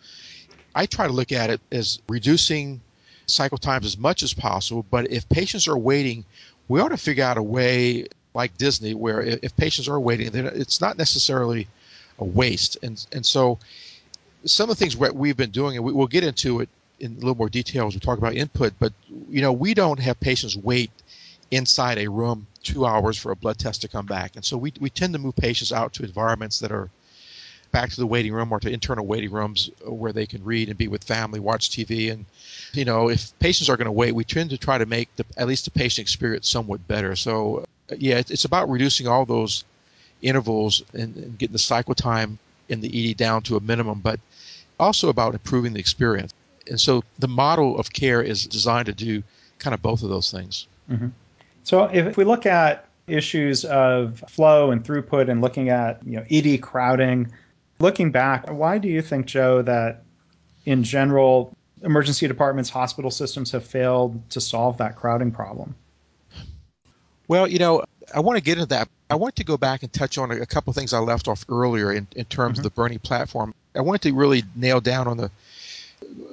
I 0.74 0.86
try 0.86 1.06
to 1.06 1.12
look 1.12 1.32
at 1.32 1.50
it 1.50 1.60
as 1.72 2.00
reducing 2.08 2.80
cycle 3.26 3.58
times 3.58 3.86
as 3.86 3.98
much 3.98 4.22
as 4.22 4.32
possible. 4.32 4.84
But 4.88 5.10
if 5.10 5.28
patients 5.28 5.68
are 5.68 5.78
waiting, 5.78 6.24
we 6.68 6.80
ought 6.80 6.88
to 6.88 6.96
figure 6.96 7.24
out 7.24 7.38
a 7.38 7.42
way 7.42 8.06
like 8.34 8.56
Disney 8.58 8.94
where 8.94 9.22
if 9.22 9.56
patients 9.56 9.88
are 9.88 9.98
waiting, 9.98 10.30
it's 10.34 10.80
not 10.80 10.98
necessarily 10.98 11.68
a 12.18 12.24
waste. 12.24 12.78
And 12.82 13.04
and 13.12 13.24
so 13.24 13.58
some 14.44 14.70
of 14.70 14.78
the 14.78 14.84
things 14.84 14.96
we've 14.96 15.36
been 15.36 15.50
doing, 15.50 15.76
and 15.76 15.84
we, 15.84 15.92
will 15.92 16.06
get 16.06 16.24
into 16.24 16.60
it 16.60 16.68
in 17.00 17.12
a 17.12 17.14
little 17.16 17.34
more 17.34 17.48
detail 17.48 17.86
as 17.86 17.94
we 17.94 18.00
talk 18.00 18.18
about 18.18 18.34
input. 18.34 18.74
But 18.78 18.92
you 19.28 19.42
know, 19.42 19.52
we 19.52 19.74
don't 19.74 20.00
have 20.00 20.18
patients 20.20 20.56
wait 20.56 20.90
inside 21.50 21.98
a 21.98 22.08
room 22.08 22.46
two 22.62 22.84
hours 22.84 23.16
for 23.16 23.30
a 23.30 23.36
blood 23.36 23.58
test 23.58 23.82
to 23.82 23.88
come 23.88 24.06
back, 24.06 24.36
and 24.36 24.44
so 24.44 24.56
we 24.56 24.72
we 24.80 24.90
tend 24.90 25.12
to 25.14 25.18
move 25.18 25.36
patients 25.36 25.72
out 25.72 25.94
to 25.94 26.04
environments 26.04 26.60
that 26.60 26.72
are 26.72 26.90
back 27.72 27.90
to 27.90 27.96
the 27.96 28.06
waiting 28.06 28.32
room 28.32 28.50
or 28.52 28.60
to 28.60 28.70
internal 28.70 29.04
waiting 29.04 29.30
rooms 29.30 29.70
where 29.84 30.12
they 30.12 30.24
can 30.24 30.42
read 30.44 30.68
and 30.68 30.78
be 30.78 30.88
with 30.88 31.04
family, 31.04 31.40
watch 31.40 31.70
TV, 31.70 32.12
and 32.12 32.24
you 32.72 32.84
know, 32.84 33.10
if 33.10 33.38
patients 33.38 33.68
are 33.68 33.76
going 33.76 33.86
to 33.86 33.92
wait, 33.92 34.14
we 34.14 34.24
tend 34.24 34.50
to 34.50 34.58
try 34.58 34.78
to 34.78 34.86
make 34.86 35.14
the, 35.16 35.24
at 35.36 35.46
least 35.46 35.64
the 35.64 35.70
patient 35.70 36.04
experience 36.04 36.48
somewhat 36.48 36.86
better. 36.88 37.16
So 37.16 37.64
yeah, 37.96 38.18
it's 38.18 38.44
about 38.44 38.70
reducing 38.70 39.06
all 39.06 39.26
those 39.26 39.64
intervals 40.22 40.82
and, 40.92 41.16
and 41.16 41.38
getting 41.38 41.52
the 41.52 41.58
cycle 41.58 41.94
time 41.94 42.38
in 42.68 42.80
the 42.80 43.10
ED 43.10 43.16
down 43.16 43.42
to 43.42 43.56
a 43.56 43.60
minimum, 43.60 44.00
but 44.00 44.18
also 44.78 45.08
about 45.08 45.34
improving 45.34 45.72
the 45.72 45.80
experience. 45.80 46.32
And 46.68 46.80
so 46.80 47.04
the 47.18 47.28
model 47.28 47.78
of 47.78 47.92
care 47.92 48.22
is 48.22 48.46
designed 48.46 48.86
to 48.86 48.92
do 48.92 49.22
kind 49.58 49.74
of 49.74 49.82
both 49.82 50.02
of 50.02 50.08
those 50.08 50.30
things. 50.30 50.66
Mm-hmm. 50.90 51.08
So 51.64 51.84
if 51.84 52.16
we 52.16 52.24
look 52.24 52.46
at 52.46 52.86
issues 53.06 53.64
of 53.64 54.22
flow 54.28 54.70
and 54.70 54.84
throughput 54.84 55.28
and 55.28 55.40
looking 55.40 55.68
at 55.68 56.04
you 56.04 56.16
know 56.16 56.24
ED 56.30 56.60
crowding, 56.60 57.32
looking 57.78 58.10
back, 58.10 58.50
why 58.50 58.78
do 58.78 58.88
you 58.88 59.02
think, 59.02 59.26
Joe, 59.26 59.62
that 59.62 60.02
in 60.64 60.82
general 60.82 61.52
emergency 61.82 62.26
departments, 62.26 62.70
hospital 62.70 63.10
systems 63.10 63.50
have 63.52 63.64
failed 63.64 64.28
to 64.30 64.40
solve 64.40 64.78
that 64.78 64.96
crowding 64.96 65.30
problem? 65.30 65.74
Well, 67.28 67.46
you 67.48 67.58
know, 67.58 67.84
I 68.14 68.20
want 68.20 68.36
to 68.36 68.42
get 68.42 68.58
into 68.58 68.68
that. 68.68 68.88
I 69.10 69.14
want 69.16 69.36
to 69.36 69.44
go 69.44 69.56
back 69.56 69.82
and 69.82 69.92
touch 69.92 70.18
on 70.18 70.30
a, 70.30 70.36
a 70.36 70.46
couple 70.46 70.70
of 70.70 70.76
things 70.76 70.92
I 70.92 70.98
left 70.98 71.28
off 71.28 71.44
earlier 71.48 71.92
in, 71.92 72.06
in 72.16 72.24
terms 72.24 72.54
mm-hmm. 72.54 72.60
of 72.60 72.64
the 72.64 72.70
burning 72.70 72.98
platform. 72.98 73.54
I 73.74 73.80
wanted 73.80 74.02
to 74.02 74.14
really 74.14 74.44
nail 74.54 74.80
down 74.80 75.06
on 75.08 75.16
the, 75.16 75.30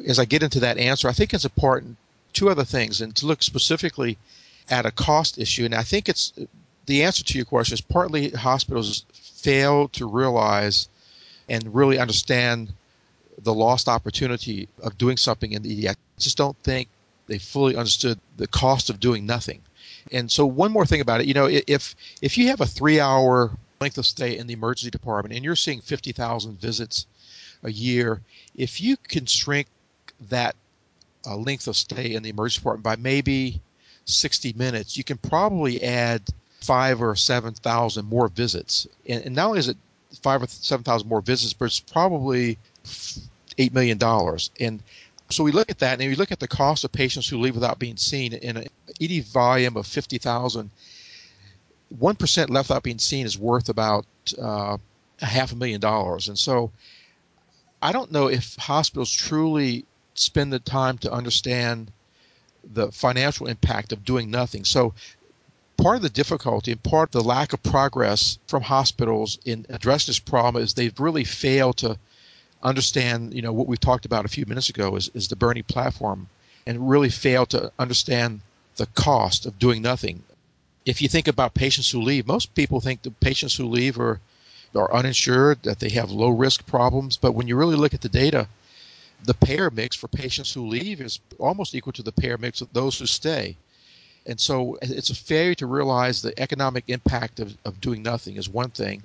as 0.08 0.20
I 0.20 0.26
get 0.26 0.44
into 0.44 0.62
that 0.62 0.78
answer, 0.78 1.08
I 1.08 1.14
think 1.14 1.34
it's 1.34 1.46
important, 1.46 1.98
two 2.32 2.50
other 2.50 2.64
things, 2.64 3.02
and 3.02 3.16
to 3.18 3.26
look 3.26 3.44
specifically 3.44 4.18
at 4.70 4.86
a 4.86 4.92
cost 4.92 5.38
issue. 5.38 5.66
And 5.66 5.76
I 5.76 5.84
think 5.84 6.10
it's 6.10 6.34
the 6.86 7.04
answer 7.04 7.24
to 7.24 7.38
your 7.38 7.46
question 7.46 7.74
is 7.74 7.82
partly 7.82 8.30
hospitals 8.30 9.06
fail 9.14 9.90
to 9.90 10.08
realize 10.08 10.88
and 11.50 11.74
really 11.74 12.00
understand 12.00 12.72
the 13.42 13.54
lost 13.54 13.90
opportunity 13.90 14.70
of 14.82 14.98
doing 14.98 15.18
something 15.18 15.52
in 15.52 15.64
the 15.64 15.88
ED. 15.88 15.92
I 15.92 15.96
just 16.20 16.38
don't 16.38 16.58
think 16.64 16.88
they 17.28 17.40
fully 17.40 17.76
understood 17.76 18.20
the 18.38 18.48
cost 18.48 18.90
of 18.90 19.00
doing 19.00 19.26
nothing. 19.26 19.62
And 20.12 20.32
so 20.32 20.46
one 20.46 20.72
more 20.72 20.86
thing 20.86 21.02
about 21.02 21.22
it, 21.22 21.28
you 21.28 21.34
know, 21.34 21.48
if 21.50 21.96
if 22.22 22.38
you 22.38 22.48
have 22.48 22.62
a 22.62 22.66
three 22.66 23.00
hour 23.00 23.52
length 23.82 23.98
of 23.98 24.06
stay 24.06 24.38
in 24.38 24.48
the 24.48 24.54
emergency 24.54 24.90
department 24.90 25.36
and 25.36 25.44
you're 25.44 25.56
seeing 25.56 25.82
50,000 25.82 26.60
visits 26.60 27.06
a 27.64 27.72
year, 27.72 28.22
if 28.56 28.82
you 28.82 28.98
can 28.98 29.26
shrink 29.26 29.68
that 30.30 30.56
uh, 31.26 31.36
length 31.36 31.68
of 31.68 31.76
stay 31.76 32.16
in 32.16 32.24
the 32.24 32.30
emergency 32.30 32.60
department 32.60 32.84
by 32.84 32.96
maybe 32.96 33.62
60 34.06 34.54
minutes, 34.54 34.98
you 34.98 35.04
can 35.04 35.18
probably 35.18 35.84
add 35.84 36.22
five 36.62 37.02
or 37.02 37.16
7,000 37.16 38.06
more 38.06 38.28
visits. 38.30 38.88
And, 39.08 39.26
and 39.26 39.36
not 39.36 39.48
only 39.48 39.60
is 39.60 39.68
it 39.70 39.78
five 40.22 40.42
or 40.42 40.48
7,000 40.48 41.08
more 41.08 41.22
visits, 41.22 41.54
but 41.54 41.66
it's 41.66 41.80
probably 41.80 42.58
$8 42.86 43.74
million. 43.74 44.00
And 44.60 44.82
so 45.30 45.44
we 45.44 45.52
look 45.52 45.70
at 45.70 45.80
that, 45.80 46.00
and 46.00 46.10
we 46.10 46.16
look 46.16 46.32
at 46.32 46.40
the 46.40 46.48
cost 46.48 46.84
of 46.84 46.92
patients 46.92 47.28
who 47.28 47.40
leave 47.40 47.56
without 47.56 47.80
being 47.80 47.98
seen 47.98 48.34
in 48.34 48.58
an 48.58 48.68
ED 49.02 49.26
volume 49.26 49.78
of 49.78 49.88
50,000. 49.88 50.70
One 52.00 52.16
percent 52.16 52.50
left 52.50 52.70
without 52.70 52.84
being 52.84 53.00
seen 53.00 53.26
is 53.26 53.38
worth 53.38 53.70
about 53.70 54.06
uh, 54.42 54.78
a 55.22 55.26
half 55.26 55.52
a 55.52 55.56
million 55.56 55.80
dollars, 55.80 56.28
and 56.28 56.38
so 56.38 56.72
I 57.82 57.92
don't 57.92 58.12
know 58.12 58.28
if 58.28 58.56
hospitals 58.56 59.12
truly 59.12 59.86
spend 60.16 60.54
the 60.54 60.60
time 60.60 60.98
to 61.00 61.12
understand 61.12 61.92
the 62.64 62.92
financial 62.92 63.48
impact 63.48 63.92
of 63.92 64.06
doing 64.06 64.32
nothing. 64.32 64.64
So 64.64 64.94
part 65.78 65.98
of 65.98 66.02
the 66.02 66.10
difficulty 66.10 66.72
and 66.72 66.82
part 66.82 67.10
of 67.10 67.24
the 67.24 67.28
lack 67.28 67.54
of 67.54 67.62
progress 67.62 68.40
from 68.48 68.64
hospitals 68.64 69.38
in 69.44 69.66
addressing 69.70 70.12
this 70.12 70.20
problem 70.20 70.64
is 70.64 70.74
they've 70.74 70.98
really 71.00 71.26
failed 71.26 71.78
to 71.78 71.98
understand, 72.62 73.34
you 73.34 73.42
know, 73.42 73.52
what 73.52 73.68
we 73.68 73.76
talked 73.76 74.06
about 74.06 74.26
a 74.26 74.30
few 74.30 74.46
minutes 74.46 74.70
ago 74.70 74.96
is, 74.96 75.10
is 75.14 75.28
the 75.28 75.36
burning 75.36 75.64
platform 75.64 76.30
and 76.66 76.90
really 76.90 77.10
fail 77.10 77.46
to 77.48 77.72
understand 77.78 78.40
the 78.76 78.88
cost 78.88 79.46
of 79.46 79.60
doing 79.60 79.82
nothing. 79.82 80.24
If 80.86 81.02
you 81.02 81.08
think 81.08 81.28
about 81.28 81.54
patients 81.54 81.90
who 81.90 82.02
leave, 82.02 82.28
most 82.28 82.54
people 82.56 82.82
think 82.82 83.02
the 83.02 83.12
patients 83.12 83.56
who 83.56 83.68
leave 83.68 84.00
are 84.00 84.20
are 84.76 84.94
uninsured, 84.94 85.62
that 85.64 85.80
they 85.80 85.90
have 85.90 86.12
low 86.12 86.30
risk 86.30 86.66
problems, 86.66 87.18
but 87.18 87.34
when 87.34 87.48
you 87.48 87.56
really 87.56 87.76
look 87.76 87.94
at 87.94 88.02
the 88.02 88.10
data, 88.10 88.48
the 89.24 89.34
payer 89.34 89.70
mix 89.70 89.96
for 89.96 90.08
patients 90.08 90.52
who 90.52 90.68
leave 90.68 91.00
is 91.00 91.20
almost 91.40 91.76
equal 91.76 91.94
to 91.94 92.04
the 92.04 92.12
payer 92.12 92.38
mix 92.38 92.62
of 92.62 92.74
those 92.74 92.98
who 92.98 93.06
stay. 93.06 93.56
And 94.26 94.40
so 94.40 94.78
it's 94.82 95.10
a 95.10 95.16
failure 95.16 95.56
to 95.56 95.68
realize 95.68 96.22
the 96.22 96.38
economic 96.42 96.86
impact 96.88 97.40
of, 97.40 97.56
of 97.66 97.82
doing 97.82 98.04
nothing 98.04 98.38
is 98.38 98.50
one 98.50 98.70
thing. 98.70 99.04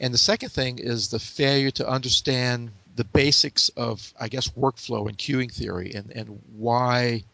And 0.00 0.14
the 0.14 0.18
second 0.18 0.50
thing 0.50 0.78
is 0.78 1.08
the 1.08 1.18
failure 1.18 1.72
to 1.72 1.88
understand 1.88 2.70
the 2.94 3.04
basics 3.04 3.68
of, 3.70 4.12
I 4.18 4.28
guess, 4.28 4.48
workflow 4.48 5.08
and 5.08 5.18
queuing 5.18 5.52
theory 5.52 5.92
and, 5.94 6.10
and 6.12 6.40
why 6.56 7.24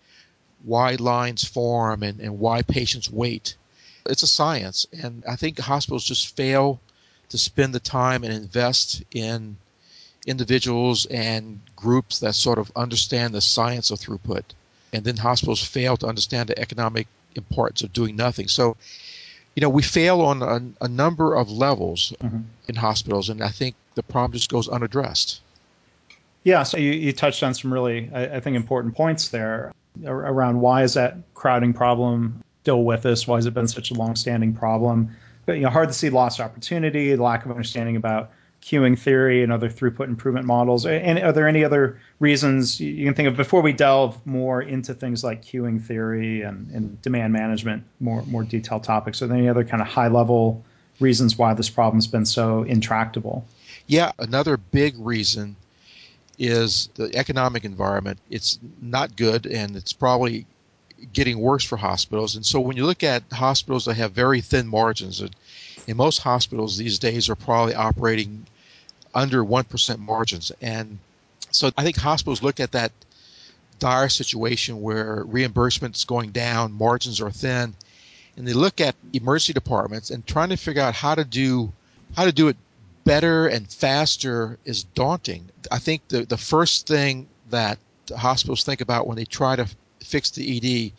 why 0.64 0.94
lines 0.94 1.44
form 1.44 2.02
and, 2.02 2.20
and 2.20 2.38
why 2.38 2.62
patients 2.62 3.10
wait. 3.10 3.56
It's 4.06 4.22
a 4.22 4.26
science, 4.26 4.86
and 4.92 5.24
I 5.28 5.36
think 5.36 5.58
hospitals 5.58 6.04
just 6.04 6.36
fail 6.36 6.80
to 7.30 7.38
spend 7.38 7.74
the 7.74 7.80
time 7.80 8.22
and 8.22 8.32
invest 8.32 9.02
in 9.12 9.56
individuals 10.26 11.06
and 11.06 11.60
groups 11.74 12.20
that 12.20 12.34
sort 12.34 12.58
of 12.58 12.70
understand 12.76 13.34
the 13.34 13.40
science 13.40 13.90
of 13.90 13.98
throughput. 13.98 14.44
And 14.92 15.04
then 15.04 15.16
hospitals 15.16 15.62
fail 15.62 15.96
to 15.98 16.06
understand 16.06 16.48
the 16.48 16.58
economic 16.58 17.06
importance 17.34 17.82
of 17.82 17.92
doing 17.92 18.16
nothing. 18.16 18.48
So 18.48 18.76
you 19.54 19.60
know, 19.60 19.68
we 19.68 19.82
fail 19.82 20.20
on 20.20 20.42
a, 20.42 20.84
a 20.84 20.88
number 20.88 21.34
of 21.34 21.50
levels 21.50 22.12
mm-hmm. 22.20 22.40
in 22.68 22.74
hospitals, 22.74 23.28
and 23.28 23.42
I 23.42 23.50
think 23.50 23.76
the 23.94 24.02
problem 24.02 24.32
just 24.32 24.50
goes 24.50 24.68
unaddressed. 24.68 25.40
Yeah, 26.42 26.64
so 26.64 26.76
you, 26.76 26.90
you 26.90 27.12
touched 27.12 27.42
on 27.42 27.54
some 27.54 27.72
really, 27.72 28.10
I, 28.12 28.36
I 28.36 28.40
think, 28.40 28.56
important 28.56 28.96
points 28.96 29.28
there 29.28 29.72
around 30.04 30.60
why 30.60 30.82
is 30.82 30.94
that 30.94 31.16
crowding 31.34 31.72
problem 31.72 32.42
still 32.62 32.82
with 32.82 33.06
us? 33.06 33.26
Why 33.26 33.36
has 33.36 33.46
it 33.46 33.54
been 33.54 33.68
such 33.68 33.90
a 33.90 33.94
long-standing 33.94 34.54
problem? 34.54 35.16
But 35.46 35.54
you 35.54 35.62
know, 35.62 35.70
hard 35.70 35.88
to 35.88 35.94
see 35.94 36.10
lost 36.10 36.40
opportunity, 36.40 37.16
lack 37.16 37.44
of 37.44 37.50
understanding 37.50 37.96
about 37.96 38.30
queuing 38.64 38.98
theory 38.98 39.42
and 39.42 39.52
other 39.52 39.68
throughput 39.68 40.06
improvement 40.06 40.46
models? 40.46 40.86
And 40.86 41.18
are 41.18 41.32
there 41.32 41.46
any 41.46 41.64
other 41.64 42.00
reasons 42.18 42.80
you 42.80 43.04
can 43.04 43.14
think 43.14 43.28
of 43.28 43.36
before 43.36 43.60
we 43.60 43.74
delve 43.74 44.18
more 44.26 44.62
into 44.62 44.94
things 44.94 45.22
like 45.22 45.44
queuing 45.44 45.84
theory 45.84 46.40
and, 46.40 46.70
and 46.70 47.00
demand 47.02 47.32
management, 47.32 47.84
more 48.00 48.22
more 48.22 48.42
detailed 48.42 48.82
topics? 48.82 49.20
Are 49.20 49.26
there 49.26 49.36
any 49.36 49.48
other 49.48 49.64
kind 49.64 49.82
of 49.82 49.88
high 49.88 50.08
level 50.08 50.64
reasons 50.98 51.36
why 51.36 51.52
this 51.54 51.68
problem's 51.68 52.06
been 52.06 52.24
so 52.24 52.62
intractable? 52.62 53.44
Yeah, 53.86 54.12
another 54.18 54.56
big 54.56 54.94
reason 54.98 55.56
is 56.38 56.88
the 56.94 57.14
economic 57.16 57.64
environment. 57.64 58.18
It's 58.30 58.58
not 58.80 59.16
good, 59.16 59.46
and 59.46 59.76
it's 59.76 59.92
probably 59.92 60.46
getting 61.12 61.38
worse 61.38 61.64
for 61.64 61.76
hospitals. 61.76 62.36
And 62.36 62.44
so 62.46 62.60
when 62.60 62.76
you 62.76 62.86
look 62.86 63.02
at 63.02 63.22
hospitals 63.32 63.84
that 63.84 63.94
have 63.94 64.12
very 64.12 64.40
thin 64.40 64.66
margins, 64.66 65.20
and 65.20 65.96
most 65.96 66.18
hospitals 66.18 66.76
these 66.76 66.98
days 66.98 67.28
are 67.28 67.34
probably 67.34 67.74
operating 67.74 68.46
under 69.14 69.44
1% 69.44 69.98
margins. 69.98 70.50
And 70.60 70.98
so 71.50 71.70
I 71.76 71.84
think 71.84 71.96
hospitals 71.96 72.42
look 72.42 72.60
at 72.60 72.72
that 72.72 72.92
dire 73.78 74.08
situation 74.08 74.80
where 74.80 75.24
reimbursement 75.24 75.96
is 75.96 76.04
going 76.04 76.30
down, 76.30 76.72
margins 76.72 77.20
are 77.20 77.30
thin, 77.30 77.74
and 78.36 78.46
they 78.48 78.52
look 78.52 78.80
at 78.80 78.94
emergency 79.12 79.52
departments 79.52 80.10
and 80.10 80.26
trying 80.26 80.48
to 80.48 80.56
figure 80.56 80.82
out 80.82 80.94
how 80.94 81.14
to 81.14 81.24
do 81.24 81.72
how 82.16 82.24
to 82.24 82.32
do 82.32 82.48
it 82.48 82.56
better 83.04 83.46
and 83.46 83.70
faster 83.70 84.58
is 84.64 84.84
daunting. 84.84 85.50
I 85.70 85.78
think 85.78 86.08
the 86.08 86.24
the 86.24 86.36
first 86.36 86.86
thing 86.86 87.28
that 87.50 87.78
hospitals 88.16 88.64
think 88.64 88.80
about 88.80 89.06
when 89.06 89.16
they 89.16 89.24
try 89.24 89.56
to 89.56 89.66
fix 90.00 90.30
the 90.30 90.56
ED 90.56 90.92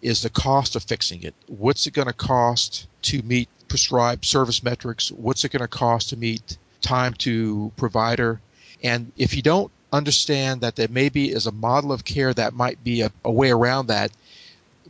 is 0.00 0.22
the 0.22 0.30
cost 0.30 0.76
of 0.76 0.82
fixing 0.84 1.22
it. 1.22 1.34
What's 1.46 1.86
it 1.86 1.92
going 1.92 2.06
to 2.06 2.14
cost 2.14 2.86
to 3.02 3.22
meet 3.22 3.48
prescribed 3.68 4.24
service 4.24 4.62
metrics? 4.62 5.10
What's 5.10 5.44
it 5.44 5.52
going 5.52 5.62
to 5.62 5.68
cost 5.68 6.10
to 6.10 6.16
meet 6.16 6.56
time 6.80 7.14
to 7.14 7.72
provider. 7.76 8.40
And 8.82 9.12
if 9.16 9.34
you 9.34 9.42
don't 9.42 9.70
understand 9.92 10.60
that 10.60 10.76
there 10.76 10.88
maybe 10.90 11.30
is 11.30 11.46
a 11.46 11.52
model 11.52 11.92
of 11.92 12.04
care 12.04 12.32
that 12.34 12.54
might 12.54 12.82
be 12.84 13.02
a, 13.02 13.10
a 13.24 13.32
way 13.32 13.50
around 13.50 13.88
that, 13.88 14.10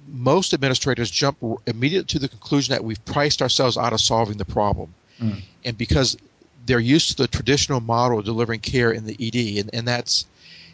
most 0.06 0.54
administrators 0.54 1.10
jump 1.10 1.38
immediately 1.66 2.06
to 2.06 2.18
the 2.18 2.28
conclusion 2.28 2.72
that 2.72 2.84
we've 2.84 3.04
priced 3.04 3.42
ourselves 3.42 3.76
out 3.76 3.92
of 3.92 4.00
solving 4.00 4.38
the 4.38 4.44
problem. 4.44 4.94
Mm. 5.20 5.42
And 5.64 5.78
because 5.78 6.16
they're 6.68 6.78
used 6.78 7.08
to 7.08 7.16
the 7.16 7.26
traditional 7.26 7.80
model 7.80 8.20
of 8.20 8.24
delivering 8.24 8.60
care 8.60 8.92
in 8.92 9.04
the 9.04 9.16
ED, 9.18 9.60
and, 9.60 9.74
and 9.74 9.88
that's 9.88 10.26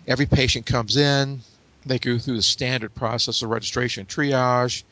every 0.07 0.27
patient 0.27 0.67
comes 0.67 0.97
in, 0.97 1.41
They 1.87 1.99
go 1.99 2.19
through 2.19 2.37
the 2.37 2.43
standard 2.43 2.95
process 2.95 3.43
of 3.43 3.51
registration 3.51 4.07
triage. 4.07 4.83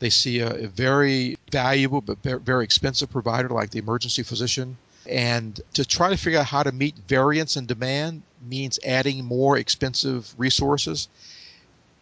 They 0.00 0.10
see 0.10 0.40
a, 0.40 0.64
a 0.64 0.66
very 0.66 1.38
valuable 1.50 2.00
but 2.00 2.18
very 2.22 2.64
expensive 2.64 3.10
provider 3.10 3.48
like 3.48 3.70
the 3.70 3.78
emergency 3.78 4.22
physician. 4.22 4.76
And 5.08 5.58
to 5.74 5.84
try 5.84 6.10
to 6.10 6.16
figure 6.16 6.40
out 6.40 6.46
how 6.46 6.62
to 6.62 6.72
meet 6.72 6.96
variance 7.08 7.56
in 7.56 7.66
demand 7.66 8.22
means 8.46 8.78
adding 8.84 9.24
more 9.24 9.56
expensive 9.56 10.34
resources. 10.36 11.08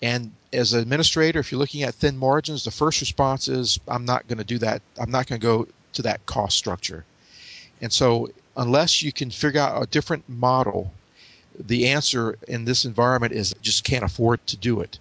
And 0.02 0.32
as 0.52 0.72
an 0.72 0.80
administrator, 0.80 1.40
if 1.40 1.52
you're 1.52 1.60
looking 1.60 1.84
at 1.84 1.94
thin 1.94 2.16
margins, 2.18 2.64
the 2.64 2.70
first 2.70 3.00
response 3.00 3.48
is, 3.48 3.78
I'm 3.86 4.04
not 4.04 4.26
going 4.28 4.38
to 4.38 4.44
do 4.44 4.58
that. 4.58 4.82
I'm 4.98 5.10
not 5.10 5.26
going 5.26 5.40
to 5.40 5.46
go 5.46 5.68
to 5.94 6.02
that 6.02 6.26
cost 6.26 6.56
structure. 6.56 7.04
And 7.80 7.92
so, 7.92 8.30
unless 8.56 9.02
you 9.02 9.12
can 9.12 9.30
figure 9.30 9.60
out 9.60 9.82
a 9.82 9.86
different 9.86 10.28
model, 10.28 10.92
the 11.58 11.88
answer 11.88 12.36
in 12.48 12.64
this 12.64 12.84
environment 12.84 13.32
is 13.32 13.54
just 13.62 13.84
can't 13.84 14.04
afford 14.04 14.44
to 14.46 14.56
do 14.56 14.80
it. 14.80 14.98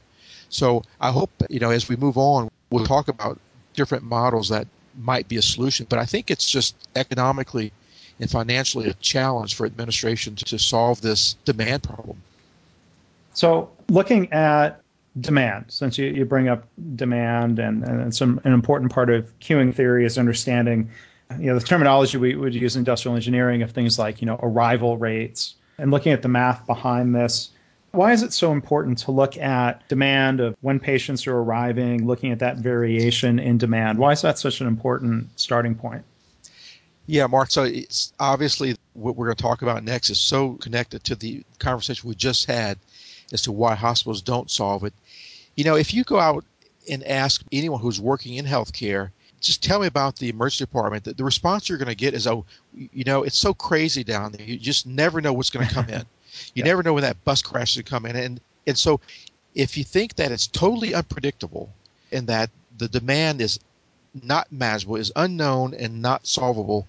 So, 0.50 0.84
I 1.02 1.12
hope, 1.12 1.32
you 1.50 1.60
know, 1.60 1.72
as 1.72 1.90
we 1.90 1.96
move 1.96 2.18
on, 2.18 2.50
we'll 2.70 2.86
talk 2.86 3.08
about 3.08 3.40
different 3.74 4.04
models 4.04 4.50
that 4.50 4.68
might 4.98 5.28
be 5.28 5.38
a 5.38 5.42
solution. 5.42 5.86
But 5.90 6.00
I 6.00 6.06
think 6.06 6.32
it's 6.32 6.50
just 6.50 6.76
economically 6.96 7.72
and 8.20 8.30
financially 8.30 8.90
a 8.90 8.94
challenge 8.96 9.56
for 9.56 9.66
administration 9.66 10.36
to 10.36 10.58
solve 10.58 11.02
this 11.02 11.36
demand 11.46 11.84
problem. 11.84 12.22
So, 13.34 13.70
looking 13.90 14.32
at 14.32 14.82
demand, 15.20 15.66
since 15.70 15.98
you, 15.98 16.08
you 16.08 16.26
bring 16.26 16.48
up 16.48 16.66
demand 16.96 17.60
and, 17.60 17.84
and 17.84 18.16
some 18.16 18.40
an 18.44 18.54
important 18.54 18.92
part 18.92 19.10
of 19.10 19.28
queuing 19.40 19.74
theory 19.74 20.06
is 20.06 20.18
understanding, 20.18 20.90
you 21.40 21.48
know, 21.48 21.58
the 21.58 21.66
terminology 21.66 22.18
we 22.18 22.36
would 22.36 22.54
use 22.54 22.76
in 22.76 22.82
industrial 22.82 23.16
engineering 23.16 23.62
of 23.62 23.72
things 23.72 23.98
like, 23.98 24.22
you 24.22 24.26
know, 24.26 24.40
arrival 24.42 24.98
rates 24.98 25.56
and 25.78 25.92
looking 25.92 26.14
at 26.14 26.22
the 26.22 26.28
math 26.28 26.66
behind 26.66 27.16
this. 27.16 27.50
Why 27.92 28.12
is 28.12 28.24
it 28.24 28.34
so 28.34 28.52
important 28.52 28.98
to 29.00 29.12
look 29.12 29.38
at 29.38 29.88
demand 29.88 30.42
of 30.42 30.56
when 30.62 30.80
patients 30.80 31.28
are 31.28 31.38
arriving, 31.38 32.06
looking 32.06 32.32
at 32.32 32.40
that 32.40 32.58
variation 32.58 33.40
in 33.40 33.58
demand? 33.58 33.98
Why 33.98 34.12
is 34.12 34.22
that 34.22 34.38
such 34.38 34.60
an 34.60 34.68
important 34.68 35.28
starting 35.40 35.76
point? 35.76 36.04
Yeah, 37.08 37.28
Mark. 37.28 37.52
So 37.52 37.64
it's 37.64 38.14
obviously 38.20 38.76
what 38.94 39.16
we're 39.16 39.28
going 39.28 39.38
to 39.38 39.42
talk 39.42 39.62
about 39.62 39.84
next 39.84 40.10
is 40.10 40.20
so 40.20 40.56
connected 40.56 41.04
to 41.06 41.16
the 41.16 41.44
conversation 41.60 42.10
we 42.10 42.16
just 42.16 42.46
had 42.46 42.78
as 43.32 43.44
to 43.44 43.52
why 43.52 43.76
hospitals 43.76 44.22
don't 44.22 44.52
solve 44.52 44.84
it. 44.84 44.94
You 45.56 45.64
know, 45.64 45.76
if 45.76 45.94
you 45.94 46.04
go 46.04 46.20
out 46.20 46.44
and 46.90 47.04
ask 47.06 47.44
anyone 47.52 47.80
who's 47.80 48.00
working 48.00 48.36
in 48.36 48.46
healthcare, 48.46 49.12
just 49.46 49.64
tell 49.64 49.80
me 49.80 49.88
about 49.88 50.16
the 50.18 50.30
emergency 50.30 50.64
department. 50.66 51.04
The, 51.04 51.14
the 51.14 51.24
response 51.24 51.70
you're 51.70 51.78
going 51.78 51.90
to 51.90 51.96
get 51.96 52.14
is, 52.14 52.28
oh, 52.28 52.46
you 52.74 53.04
know, 53.04 53.24
it's 53.24 53.38
so 53.38 53.54
crazy 53.54 54.04
down 54.04 54.32
there. 54.32 54.46
You 54.46 54.58
just 54.58 54.88
never 54.88 55.22
know 55.22 55.34
what's 55.34 55.50
going 55.50 55.68
to 55.68 55.74
come 55.74 55.90
in. 55.90 56.04
You 56.54 56.64
yeah. 56.64 56.66
never 56.66 56.84
know 56.84 56.94
when 56.94 57.04
that 57.04 57.24
bus 57.24 57.42
crash 57.42 57.72
is 57.72 57.76
going 57.78 57.86
to 57.86 57.90
come 57.90 58.06
in. 58.08 58.16
And, 58.18 58.42
and 58.68 58.78
so 58.78 59.00
if 59.54 59.78
you 59.78 59.86
think 59.86 60.16
that 60.16 60.34
it's 60.34 60.48
totally 60.48 60.94
unpredictable 60.94 61.70
and 62.12 62.28
that 62.28 62.50
the 62.78 62.90
demand 62.90 63.40
is 63.40 63.58
not 64.22 64.52
manageable, 64.52 64.98
is 64.98 65.14
unknown 65.16 65.74
and 65.74 66.02
not 66.02 66.28
solvable, 66.28 66.88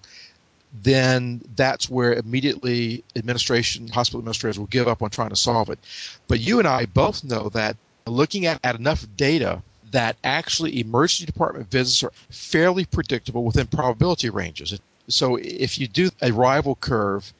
then 0.83 1.41
that's 1.55 1.89
where 1.89 2.13
immediately 2.13 3.05
administration, 3.15 3.87
hospital 3.87 4.19
administrators 4.19 4.59
will 4.59 4.65
give 4.65 4.89
up 4.89 5.01
on 5.01 5.09
trying 5.09 5.29
to 5.29 5.37
solve 5.37 5.69
it. 5.69 5.79
But 6.27 6.41
you 6.41 6.59
and 6.59 6.67
I 6.67 6.85
both 6.85 7.23
know 7.23 7.47
that 7.49 7.77
looking 8.05 8.45
at, 8.45 8.59
at 8.63 8.75
enough 8.75 9.05
data 9.15 9.61
that 9.91 10.17
actually 10.23 10.79
emergency 10.79 11.25
department 11.25 11.69
visits 11.69 12.03
are 12.03 12.11
fairly 12.29 12.85
predictable 12.85 13.43
within 13.43 13.67
probability 13.67 14.29
ranges. 14.29 14.79
So 15.07 15.37
if 15.37 15.79
you 15.79 15.87
do 15.87 16.09
arrival 16.21 16.75
curve 16.75 17.31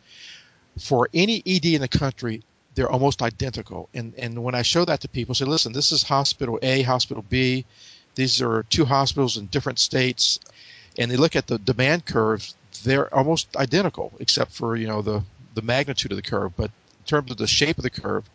for 0.80 1.10
any 1.14 1.44
ED 1.46 1.66
in 1.66 1.82
the 1.82 1.88
country, 1.88 2.44
they're 2.76 2.90
almost 2.90 3.22
identical. 3.22 3.90
And 3.94 4.14
and 4.18 4.44
when 4.44 4.56
I 4.56 4.62
show 4.62 4.86
that 4.86 5.02
to 5.02 5.10
people, 5.10 5.36
say, 5.36 5.46
listen, 5.46 5.74
this 5.74 5.92
is 5.92 6.04
hospital 6.04 6.60
A, 6.62 6.84
hospital 6.84 7.26
B. 7.28 7.66
These 8.16 8.42
are 8.42 8.64
two 8.64 8.86
hospitals 8.86 9.38
in 9.38 9.48
different 9.48 9.80
states, 9.80 10.40
and 10.98 11.12
they 11.12 11.18
look 11.18 11.36
at 11.36 11.48
the 11.48 11.60
demand 11.60 12.06
curves 12.06 12.56
they're 12.84 13.14
almost 13.14 13.56
identical, 13.56 14.12
except 14.20 14.52
for 14.52 14.76
you 14.76 14.88
know 14.88 15.02
the 15.02 15.24
the 15.54 15.62
magnitude 15.62 16.12
of 16.12 16.18
the 16.18 16.22
curve. 16.22 16.56
But 16.56 16.72
in 17.00 17.06
terms 17.06 17.32
of 17.32 17.38
the 17.38 17.48
shape 17.48 17.78
of 17.78 17.84
the 17.84 17.90
curve, 17.90 18.30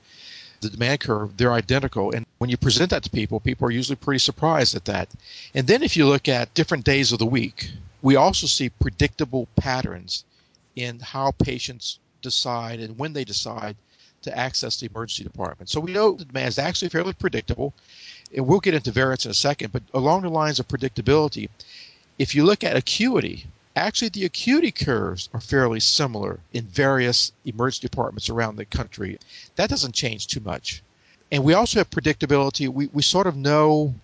the 0.62 0.70
demand 0.70 1.00
curve, 1.00 1.36
they're 1.36 1.52
identical. 1.52 2.12
And 2.12 2.24
when 2.38 2.50
you 2.50 2.56
present 2.56 2.90
that 2.90 3.02
to 3.02 3.10
people, 3.10 3.40
people 3.40 3.68
are 3.68 3.72
usually 3.72 3.96
pretty 3.96 4.20
surprised 4.20 4.74
at 4.74 4.86
that. 4.86 5.08
And 5.54 5.66
then 5.66 5.82
if 5.82 5.96
you 5.96 6.06
look 6.06 6.28
at 6.28 6.54
different 6.54 6.84
days 6.84 7.12
of 7.12 7.18
the 7.18 7.26
week, 7.26 7.70
we 8.00 8.16
also 8.16 8.46
see 8.46 8.70
predictable 8.70 9.46
patterns 9.56 10.24
in 10.74 10.98
how 11.00 11.32
patients 11.32 11.98
decide 12.22 12.80
and 12.80 12.98
when 12.98 13.12
they 13.12 13.24
decide 13.24 13.76
to 14.22 14.36
access 14.36 14.78
the 14.78 14.86
emergency 14.86 15.24
department. 15.24 15.68
So 15.68 15.80
we 15.80 15.92
know 15.92 16.12
the 16.12 16.24
demand 16.24 16.48
is 16.48 16.58
actually 16.58 16.88
fairly 16.88 17.12
predictable. 17.12 17.74
And 18.34 18.46
we'll 18.46 18.60
get 18.60 18.74
into 18.74 18.92
variance 18.92 19.24
in 19.24 19.30
a 19.30 19.34
second, 19.34 19.72
but 19.72 19.82
along 19.92 20.22
the 20.22 20.30
lines 20.30 20.58
of 20.58 20.68
predictability, 20.68 21.50
if 22.18 22.34
you 22.34 22.44
look 22.44 22.64
at 22.64 22.76
acuity, 22.76 23.46
Actually, 23.74 24.10
the 24.10 24.24
acuity 24.26 24.70
curves 24.70 25.28
are 25.32 25.40
fairly 25.40 25.80
similar 25.80 26.40
in 26.52 26.64
various 26.66 27.32
emergency 27.44 27.88
departments 27.88 28.28
around 28.28 28.56
the 28.56 28.66
country. 28.66 29.18
That 29.56 29.70
doesn't 29.70 29.94
change 29.94 30.26
too 30.26 30.40
much. 30.40 30.82
And 31.30 31.42
we 31.42 31.54
also 31.54 31.80
have 31.80 31.90
predictability. 31.90 32.68
We, 32.68 32.88
we 32.92 33.02
sort 33.02 33.26
of 33.26 33.36
know 33.36 33.94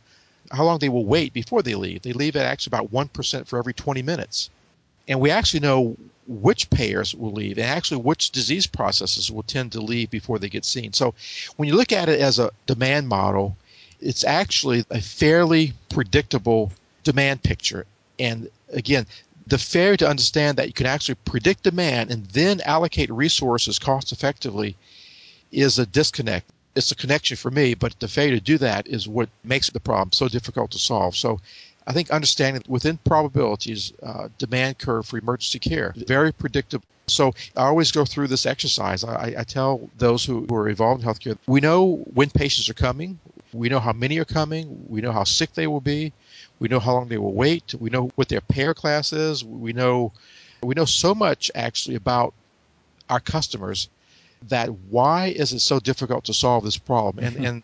how 0.50 0.64
long 0.64 0.78
they 0.78 0.88
will 0.88 1.04
wait 1.04 1.34
before 1.34 1.62
they 1.62 1.74
leave. 1.74 2.00
They 2.00 2.14
leave 2.14 2.36
at 2.36 2.46
actually 2.46 2.70
about 2.70 2.90
1% 2.90 3.46
for 3.46 3.58
every 3.58 3.74
20 3.74 4.00
minutes. 4.00 4.48
And 5.06 5.20
we 5.20 5.30
actually 5.30 5.60
know 5.60 5.96
which 6.26 6.68
payers 6.70 7.14
will 7.14 7.32
leave 7.32 7.56
and 7.58 7.66
actually 7.66 8.02
which 8.02 8.30
disease 8.30 8.66
processes 8.66 9.30
will 9.30 9.42
tend 9.42 9.72
to 9.72 9.80
leave 9.80 10.10
before 10.10 10.38
they 10.38 10.48
get 10.48 10.64
seen. 10.64 10.92
So 10.92 11.14
when 11.56 11.68
you 11.68 11.74
look 11.74 11.92
at 11.92 12.08
it 12.08 12.20
as 12.20 12.38
a 12.38 12.50
demand 12.66 13.08
model, 13.08 13.56
it's 14.00 14.24
actually 14.24 14.84
a 14.90 15.00
fairly 15.00 15.72
predictable 15.88 16.72
demand 17.02 17.42
picture. 17.42 17.86
And 18.18 18.50
again, 18.72 19.06
the 19.48 19.58
failure 19.58 19.96
to 19.96 20.08
understand 20.08 20.58
that 20.58 20.66
you 20.66 20.72
can 20.72 20.86
actually 20.86 21.14
predict 21.24 21.62
demand 21.62 22.10
and 22.10 22.26
then 22.26 22.60
allocate 22.62 23.10
resources 23.10 23.78
cost 23.78 24.12
effectively 24.12 24.76
is 25.50 25.78
a 25.78 25.86
disconnect. 25.86 26.50
It's 26.74 26.92
a 26.92 26.96
connection 26.96 27.36
for 27.36 27.50
me, 27.50 27.74
but 27.74 27.98
the 27.98 28.08
failure 28.08 28.36
to 28.36 28.44
do 28.44 28.58
that 28.58 28.86
is 28.86 29.08
what 29.08 29.28
makes 29.42 29.70
the 29.70 29.80
problem 29.80 30.12
so 30.12 30.28
difficult 30.28 30.72
to 30.72 30.78
solve. 30.78 31.16
So 31.16 31.40
I 31.86 31.92
think 31.92 32.10
understanding 32.10 32.62
within 32.68 32.98
probabilities, 32.98 33.92
uh, 34.02 34.28
demand 34.36 34.78
curve 34.78 35.06
for 35.06 35.16
emergency 35.18 35.58
care, 35.58 35.94
very 35.96 36.32
predictable. 36.32 36.84
So 37.06 37.32
I 37.56 37.62
always 37.62 37.90
go 37.90 38.04
through 38.04 38.28
this 38.28 38.44
exercise. 38.44 39.02
I, 39.02 39.34
I 39.38 39.44
tell 39.44 39.88
those 39.96 40.26
who, 40.26 40.44
who 40.46 40.54
are 40.56 40.68
involved 40.68 41.02
in 41.02 41.08
healthcare, 41.08 41.38
we 41.46 41.60
know 41.60 42.04
when 42.12 42.28
patients 42.28 42.68
are 42.68 42.74
coming, 42.74 43.18
we 43.54 43.70
know 43.70 43.80
how 43.80 43.94
many 43.94 44.18
are 44.18 44.26
coming, 44.26 44.84
we 44.88 45.00
know 45.00 45.12
how 45.12 45.24
sick 45.24 45.54
they 45.54 45.66
will 45.66 45.80
be, 45.80 46.12
we 46.58 46.68
know 46.68 46.80
how 46.80 46.94
long 46.94 47.08
they 47.08 47.18
will 47.18 47.32
wait. 47.32 47.74
We 47.74 47.90
know 47.90 48.10
what 48.14 48.28
their 48.28 48.40
payer 48.40 48.74
class 48.74 49.12
is. 49.12 49.44
We 49.44 49.72
know 49.72 50.12
we 50.62 50.74
know 50.74 50.84
so 50.84 51.14
much 51.14 51.50
actually 51.54 51.96
about 51.96 52.34
our 53.08 53.20
customers 53.20 53.88
that 54.48 54.68
why 54.90 55.26
is 55.26 55.52
it 55.52 55.60
so 55.60 55.80
difficult 55.80 56.24
to 56.24 56.34
solve 56.34 56.64
this 56.64 56.78
problem? 56.78 57.24
And 57.24 57.36
mm-hmm. 57.36 57.44
and 57.44 57.62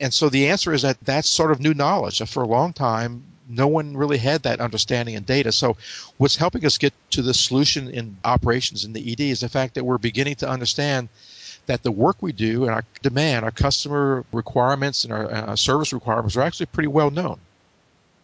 and 0.00 0.14
so 0.14 0.28
the 0.28 0.48
answer 0.48 0.72
is 0.72 0.82
that 0.82 0.98
that's 1.02 1.28
sort 1.28 1.50
of 1.50 1.60
new 1.60 1.74
knowledge. 1.74 2.22
For 2.28 2.42
a 2.42 2.48
long 2.48 2.72
time, 2.72 3.24
no 3.48 3.66
one 3.66 3.96
really 3.96 4.18
had 4.18 4.42
that 4.42 4.60
understanding 4.60 5.16
and 5.16 5.24
data. 5.24 5.52
So 5.52 5.76
what's 6.18 6.36
helping 6.36 6.66
us 6.66 6.76
get 6.78 6.92
to 7.10 7.22
the 7.22 7.32
solution 7.32 7.88
in 7.88 8.16
operations 8.24 8.84
in 8.84 8.92
the 8.92 9.12
ED 9.12 9.20
is 9.20 9.40
the 9.40 9.48
fact 9.48 9.74
that 9.74 9.84
we're 9.84 9.98
beginning 9.98 10.36
to 10.36 10.48
understand 10.48 11.08
that 11.66 11.82
the 11.82 11.90
work 11.90 12.16
we 12.20 12.32
do 12.32 12.64
and 12.64 12.72
our 12.72 12.84
demand, 13.02 13.44
our 13.44 13.50
customer 13.50 14.24
requirements 14.32 15.04
and 15.04 15.12
our, 15.12 15.30
our 15.30 15.56
service 15.56 15.92
requirements 15.92 16.36
are 16.36 16.42
actually 16.42 16.66
pretty 16.66 16.88
well 16.88 17.10
known. 17.10 17.38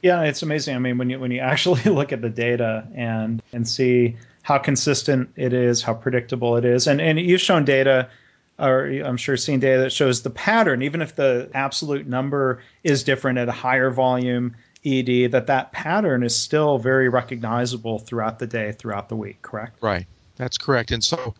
Yeah, 0.04 0.20
it's 0.24 0.42
amazing. 0.42 0.76
I 0.76 0.78
mean, 0.80 0.98
when 0.98 1.08
you 1.08 1.18
when 1.18 1.30
you 1.30 1.40
actually 1.40 1.80
look 1.84 2.12
at 2.12 2.20
the 2.20 2.28
data 2.28 2.86
and 2.94 3.42
and 3.54 3.66
see 3.66 4.16
how 4.42 4.58
consistent 4.58 5.30
it 5.34 5.54
is, 5.54 5.80
how 5.80 5.94
predictable 5.94 6.58
it 6.58 6.66
is, 6.66 6.86
and 6.86 7.00
and 7.00 7.18
you've 7.18 7.40
shown 7.40 7.64
data, 7.64 8.10
or 8.58 8.84
I'm 8.84 9.16
sure 9.16 9.38
seen 9.38 9.60
data 9.60 9.80
that 9.80 9.92
shows 9.92 10.20
the 10.20 10.28
pattern, 10.28 10.82
even 10.82 11.00
if 11.00 11.16
the 11.16 11.50
absolute 11.54 12.06
number 12.06 12.62
is 12.82 13.02
different 13.02 13.38
at 13.38 13.48
a 13.48 13.52
higher 13.52 13.90
volume 13.90 14.54
ED, 14.84 15.32
that 15.32 15.46
that 15.46 15.72
pattern 15.72 16.22
is 16.22 16.36
still 16.36 16.76
very 16.76 17.08
recognizable 17.08 17.98
throughout 17.98 18.38
the 18.38 18.46
day, 18.46 18.72
throughout 18.72 19.08
the 19.08 19.16
week. 19.16 19.40
Correct? 19.40 19.82
Right. 19.82 20.04
That's 20.36 20.58
correct. 20.58 20.90
And 20.90 21.02
so 21.02 21.34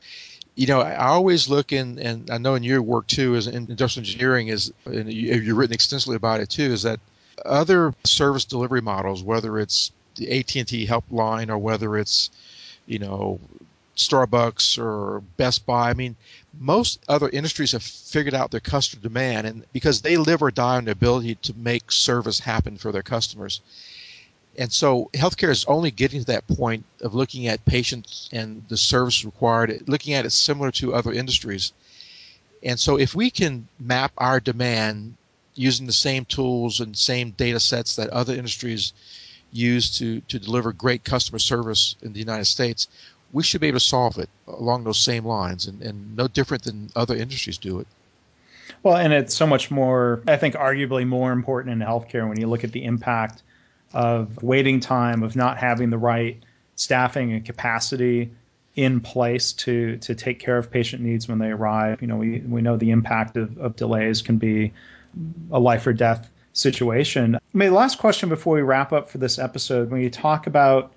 you 0.55 0.69
know, 0.69 0.81
I 0.81 1.09
always 1.09 1.51
look 1.51 1.71
in, 1.71 1.99
and 1.99 2.31
I 2.31 2.39
know 2.39 2.55
in 2.55 2.63
your 2.63 2.81
work 2.81 3.09
too, 3.09 3.35
as 3.35 3.47
in 3.47 3.67
industrial 3.69 4.07
engineering, 4.07 4.49
is 4.49 4.73
and 4.87 5.13
you, 5.13 5.35
have 5.35 5.57
written 5.59 5.75
extensively 5.75 6.17
about 6.17 6.41
it 6.41 6.49
too, 6.49 6.73
is 6.73 6.85
that 6.85 6.99
other 7.45 7.95
service 8.05 8.45
delivery 8.45 8.81
models, 8.81 9.23
whether 9.23 9.59
it's 9.59 9.93
the 10.17 10.39
AT&T 10.39 10.87
helpline 10.87 11.49
or 11.49 11.59
whether 11.59 11.97
it's, 11.97 12.31
you 12.87 12.99
know, 12.99 13.41
Starbucks 13.97 14.79
or 14.79 15.21
Best 15.37 15.67
Buy. 15.67 15.91
I 15.91 15.95
mean, 15.95 16.17
most 16.59 17.01
other 17.09 17.29
industries 17.29 17.73
have 17.73 17.83
figured 17.83 18.35
out 18.35 18.51
their 18.51 18.61
customer 18.61 19.03
demand, 19.03 19.47
and 19.47 19.65
because 19.73 20.03
they 20.03 20.17
live 20.17 20.43
or 20.43 20.51
die 20.51 20.77
on 20.77 20.85
the 20.85 20.93
ability 20.93 21.37
to 21.37 21.55
make 21.57 21.91
service 21.93 22.41
happen 22.41 22.77
for 22.77 22.93
their 22.93 23.03
customers. 23.03 23.61
And 24.57 24.73
so 24.73 25.11
healthcare 25.15 25.51
is 25.51 25.65
only 25.65 25.91
getting 25.91 26.21
to 26.21 26.27
that 26.27 26.47
point 26.47 26.85
of 27.01 27.15
looking 27.15 27.49
at 27.49 27.65
patients 27.65 28.29
and 28.33 28.65
the 28.69 28.77
service 28.77 29.25
required, 29.25 29.89
looking 29.89 30.15
at 30.15 30.27
it 30.27 30.31
similar 30.31 30.71
to 30.73 30.95
other 30.95 31.13
industries. 31.13 31.73
And 32.63 32.79
so 32.79 32.97
if 32.99 33.15
we 33.15 33.31
can 33.31 33.67
map 33.79 34.13
our 34.17 34.41
demand 34.41 35.17
using 35.55 35.87
the 35.87 35.93
same 35.93 36.25
tools 36.25 36.81
and 36.81 36.97
same 36.97 37.31
data 37.31 37.61
sets 37.61 37.97
that 37.97 38.11
other 38.11 38.35
industries 38.35 38.93
use 39.53 39.99
to, 39.99 40.21
to 40.23 40.39
deliver 40.39 40.73
great 40.73 41.05
customer 41.05 41.39
service 41.39 41.97
in 42.03 42.13
the 42.13 42.19
United 42.19 42.47
States, 42.47 42.89
we 43.33 43.43
should 43.43 43.61
be 43.61 43.69
able 43.69 43.79
to 43.79 43.85
solve 43.85 44.19
it 44.19 44.29
along 44.47 44.85
those 44.85 44.99
same 44.99 45.25
lines 45.25 45.67
and, 45.67 45.83
and 45.83 46.17
no 46.17 46.29
different 46.29 46.65
than 46.65 46.91
other 46.97 47.15
industries 47.15 47.59
do 47.59 47.81
it. 47.81 47.87
Well, 48.83 48.97
and 48.97 49.13
it's 49.13 49.35
so 49.35 49.47
much 49.47 49.71
more, 49.71 50.23
I 50.27 50.37
think, 50.37 50.55
arguably 50.55 51.07
more 51.07 51.33
important 51.33 51.73
in 51.73 51.87
healthcare 51.87 52.29
when 52.29 52.39
you 52.39 52.47
look 52.47 52.65
at 52.65 52.73
the 52.73 52.85
impact 52.85 53.43
of 53.93 54.43
waiting 54.43 54.81
time, 54.81 55.23
of 55.23 55.37
not 55.37 55.57
having 55.59 55.91
the 55.91 55.99
right 55.99 56.43
staffing 56.77 57.33
and 57.33 57.45
capacity 57.45 58.31
in 58.75 59.01
place 59.01 59.53
to 59.53 59.97
to 59.99 60.17
take 60.17 60.41
care 60.41 60.59
of 60.59 60.71
patient 60.71 61.03
needs 61.03 61.29
when 61.29 61.39
they 61.39 61.51
arrive. 61.51 62.03
You 62.03 62.09
know, 62.09 62.17
we, 62.17 62.41
we 62.41 62.61
know 62.61 62.77
the 62.77 62.91
impact 62.91 63.37
of, 63.37 63.57
of 63.59 63.77
delays 63.77 64.21
can 64.21 64.37
be 64.37 64.73
a 65.51 65.59
life 65.59 65.87
or 65.87 65.93
death 65.93 66.29
situation. 66.53 67.39
My 67.53 67.69
last 67.69 67.99
question 67.99 68.29
before 68.29 68.55
we 68.55 68.63
wrap 68.63 68.93
up 68.93 69.11
for 69.11 69.19
this 69.19 69.39
episode, 69.39 69.91
when 69.91 70.01
you 70.01 70.11
talk 70.11 70.47
about 70.47 70.93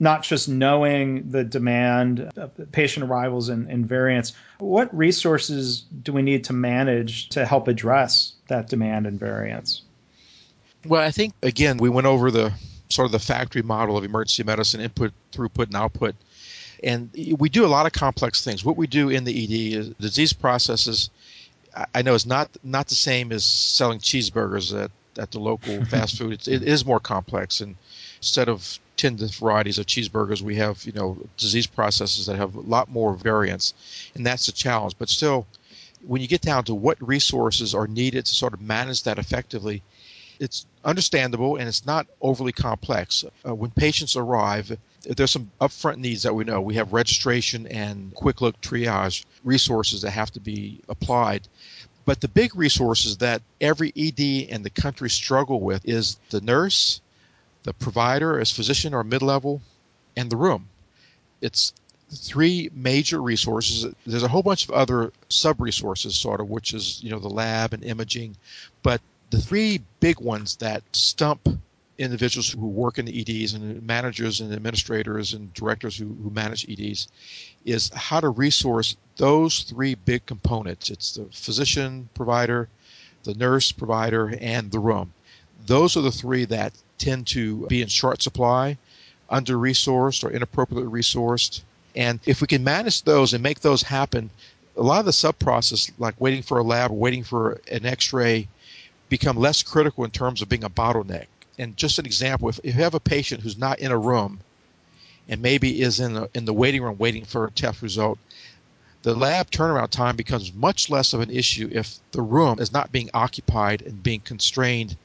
not 0.00 0.22
just 0.22 0.48
knowing 0.48 1.30
the 1.30 1.42
demand, 1.42 2.30
patient 2.72 3.04
arrivals 3.04 3.48
and, 3.48 3.68
and 3.68 3.86
variants, 3.86 4.32
what 4.58 4.94
resources 4.96 5.80
do 6.02 6.12
we 6.12 6.22
need 6.22 6.44
to 6.44 6.52
manage 6.52 7.28
to 7.30 7.44
help 7.44 7.68
address 7.68 8.34
that 8.46 8.68
demand 8.68 9.06
and 9.06 9.18
variance? 9.18 9.82
Well, 10.86 11.02
I 11.02 11.10
think 11.10 11.34
again 11.42 11.78
we 11.78 11.88
went 11.88 12.06
over 12.06 12.30
the 12.30 12.52
sort 12.88 13.06
of 13.06 13.12
the 13.12 13.18
factory 13.18 13.62
model 13.62 13.96
of 13.96 14.04
emergency 14.04 14.44
medicine 14.44 14.80
input, 14.80 15.12
throughput, 15.32 15.66
and 15.66 15.76
output, 15.76 16.14
and 16.84 17.10
we 17.36 17.48
do 17.48 17.66
a 17.66 17.68
lot 17.68 17.86
of 17.86 17.92
complex 17.92 18.44
things. 18.44 18.64
What 18.64 18.76
we 18.76 18.86
do 18.86 19.08
in 19.08 19.24
the 19.24 19.32
ED 19.32 19.78
is 19.78 19.88
disease 20.00 20.32
processes. 20.32 21.10
I 21.94 22.02
know 22.02 22.14
it's 22.14 22.26
not 22.26 22.50
not 22.62 22.88
the 22.88 22.94
same 22.94 23.32
as 23.32 23.44
selling 23.44 24.00
cheeseburgers 24.00 24.78
at, 24.78 24.90
at 25.18 25.30
the 25.30 25.38
local 25.38 25.84
fast 25.86 26.18
food. 26.18 26.32
It's, 26.32 26.48
it 26.48 26.62
is 26.62 26.84
more 26.84 27.00
complex, 27.00 27.60
and 27.60 27.76
instead 28.18 28.48
of 28.48 28.78
10 28.98 29.16
varieties 29.16 29.78
of 29.78 29.86
cheeseburgers, 29.86 30.42
we 30.42 30.56
have, 30.56 30.84
you 30.84 30.92
know, 30.92 31.16
disease 31.36 31.66
processes 31.66 32.26
that 32.26 32.36
have 32.36 32.54
a 32.56 32.60
lot 32.60 32.90
more 32.90 33.14
variance. 33.14 33.72
And 34.14 34.26
that's 34.26 34.48
a 34.48 34.52
challenge. 34.52 34.96
But 34.98 35.08
still, 35.08 35.46
when 36.06 36.20
you 36.20 36.28
get 36.28 36.42
down 36.42 36.64
to 36.64 36.74
what 36.74 37.06
resources 37.06 37.74
are 37.74 37.86
needed 37.86 38.26
to 38.26 38.34
sort 38.34 38.54
of 38.54 38.60
manage 38.60 39.04
that 39.04 39.18
effectively, 39.18 39.82
it's 40.38 40.66
understandable 40.84 41.56
and 41.56 41.68
it's 41.68 41.86
not 41.86 42.06
overly 42.20 42.52
complex. 42.52 43.24
Uh, 43.46 43.54
when 43.54 43.70
patients 43.70 44.16
arrive, 44.16 44.76
there's 45.02 45.30
some 45.30 45.50
upfront 45.60 45.98
needs 45.98 46.22
that 46.24 46.34
we 46.34 46.44
know. 46.44 46.60
We 46.60 46.74
have 46.74 46.92
registration 46.92 47.66
and 47.66 48.14
quick 48.14 48.40
look 48.40 48.60
triage 48.60 49.24
resources 49.44 50.02
that 50.02 50.10
have 50.10 50.30
to 50.32 50.40
be 50.40 50.80
applied. 50.88 51.46
But 52.04 52.20
the 52.20 52.28
big 52.28 52.56
resources 52.56 53.18
that 53.18 53.42
every 53.60 53.92
ED 53.96 54.20
in 54.20 54.62
the 54.62 54.70
country 54.70 55.10
struggle 55.10 55.60
with 55.60 55.86
is 55.86 56.16
the 56.30 56.40
nurse, 56.40 57.00
the 57.64 57.74
provider 57.74 58.40
as 58.40 58.50
physician 58.50 58.94
or 58.94 59.04
mid-level, 59.04 59.60
and 60.16 60.30
the 60.30 60.36
room. 60.36 60.68
It's 61.40 61.72
three 62.10 62.70
major 62.74 63.20
resources. 63.20 63.92
There's 64.06 64.22
a 64.22 64.28
whole 64.28 64.42
bunch 64.42 64.64
of 64.64 64.70
other 64.70 65.12
sub-resources, 65.28 66.16
sort 66.16 66.40
of, 66.40 66.48
which 66.48 66.72
is 66.72 67.02
you 67.02 67.10
know 67.10 67.18
the 67.18 67.28
lab 67.28 67.74
and 67.74 67.84
imaging, 67.84 68.36
but 68.82 69.00
the 69.30 69.40
three 69.40 69.82
big 70.00 70.18
ones 70.18 70.56
that 70.56 70.82
stump 70.92 71.46
individuals 71.98 72.50
who 72.50 72.68
work 72.68 72.98
in 72.98 73.04
the 73.06 73.20
EDs 73.20 73.54
and 73.54 73.82
managers 73.82 74.40
and 74.40 74.52
administrators 74.52 75.34
and 75.34 75.52
directors 75.52 75.96
who, 75.96 76.16
who 76.22 76.30
manage 76.30 76.64
EDs 76.68 77.08
is 77.64 77.90
how 77.92 78.20
to 78.20 78.28
resource 78.28 78.96
those 79.16 79.64
three 79.64 79.96
big 79.96 80.24
components. 80.24 80.90
It's 80.90 81.14
the 81.14 81.26
physician 81.32 82.08
provider, 82.14 82.68
the 83.24 83.34
nurse 83.34 83.72
provider, 83.72 84.32
and 84.40 84.70
the 84.70 84.78
room. 84.78 85.12
Those 85.66 85.96
are 85.96 86.02
the 86.02 86.12
three 86.12 86.44
that 86.46 86.72
tend 86.98 87.26
to 87.28 87.66
be 87.66 87.82
in 87.82 87.88
short 87.88 88.22
supply, 88.22 88.78
under 89.28 89.56
resourced, 89.56 90.22
or 90.22 90.30
inappropriately 90.30 90.88
resourced. 90.88 91.62
And 91.96 92.20
if 92.26 92.40
we 92.40 92.46
can 92.46 92.62
manage 92.62 93.02
those 93.02 93.34
and 93.34 93.42
make 93.42 93.60
those 93.60 93.82
happen, 93.82 94.30
a 94.76 94.82
lot 94.82 95.00
of 95.00 95.06
the 95.06 95.12
sub 95.12 95.36
process, 95.40 95.90
like 95.98 96.14
waiting 96.20 96.42
for 96.42 96.58
a 96.58 96.62
lab 96.62 96.92
or 96.92 96.94
waiting 96.94 97.24
for 97.24 97.60
an 97.70 97.84
x 97.84 98.12
ray, 98.12 98.46
become 99.08 99.36
less 99.36 99.64
critical 99.64 100.04
in 100.04 100.10
terms 100.12 100.42
of 100.42 100.48
being 100.48 100.62
a 100.62 100.70
bottleneck. 100.70 101.26
And 101.58 101.76
just 101.76 101.98
an 101.98 102.06
example, 102.06 102.48
if, 102.48 102.58
if 102.62 102.76
you 102.76 102.82
have 102.82 102.94
a 102.94 103.00
patient 103.00 103.42
who's 103.42 103.58
not 103.58 103.80
in 103.80 103.90
a 103.90 103.98
room 103.98 104.40
and 105.28 105.42
maybe 105.42 105.82
is 105.82 106.00
in 106.00 106.14
the, 106.14 106.30
in 106.34 106.44
the 106.44 106.52
waiting 106.52 106.82
room 106.82 106.96
waiting 106.98 107.24
for 107.24 107.46
a 107.46 107.50
test 107.50 107.82
result, 107.82 108.18
the 109.02 109.14
lab 109.14 109.50
turnaround 109.50 109.90
time 109.90 110.16
becomes 110.16 110.52
much 110.54 110.90
less 110.90 111.12
of 111.12 111.20
an 111.20 111.30
issue 111.30 111.68
if 111.72 111.98
the 112.12 112.22
room 112.22 112.58
is 112.60 112.72
not 112.72 112.92
being 112.92 113.10
occupied 113.14 113.82
and 113.82 114.02
being 114.02 114.20
constrained 114.20 114.96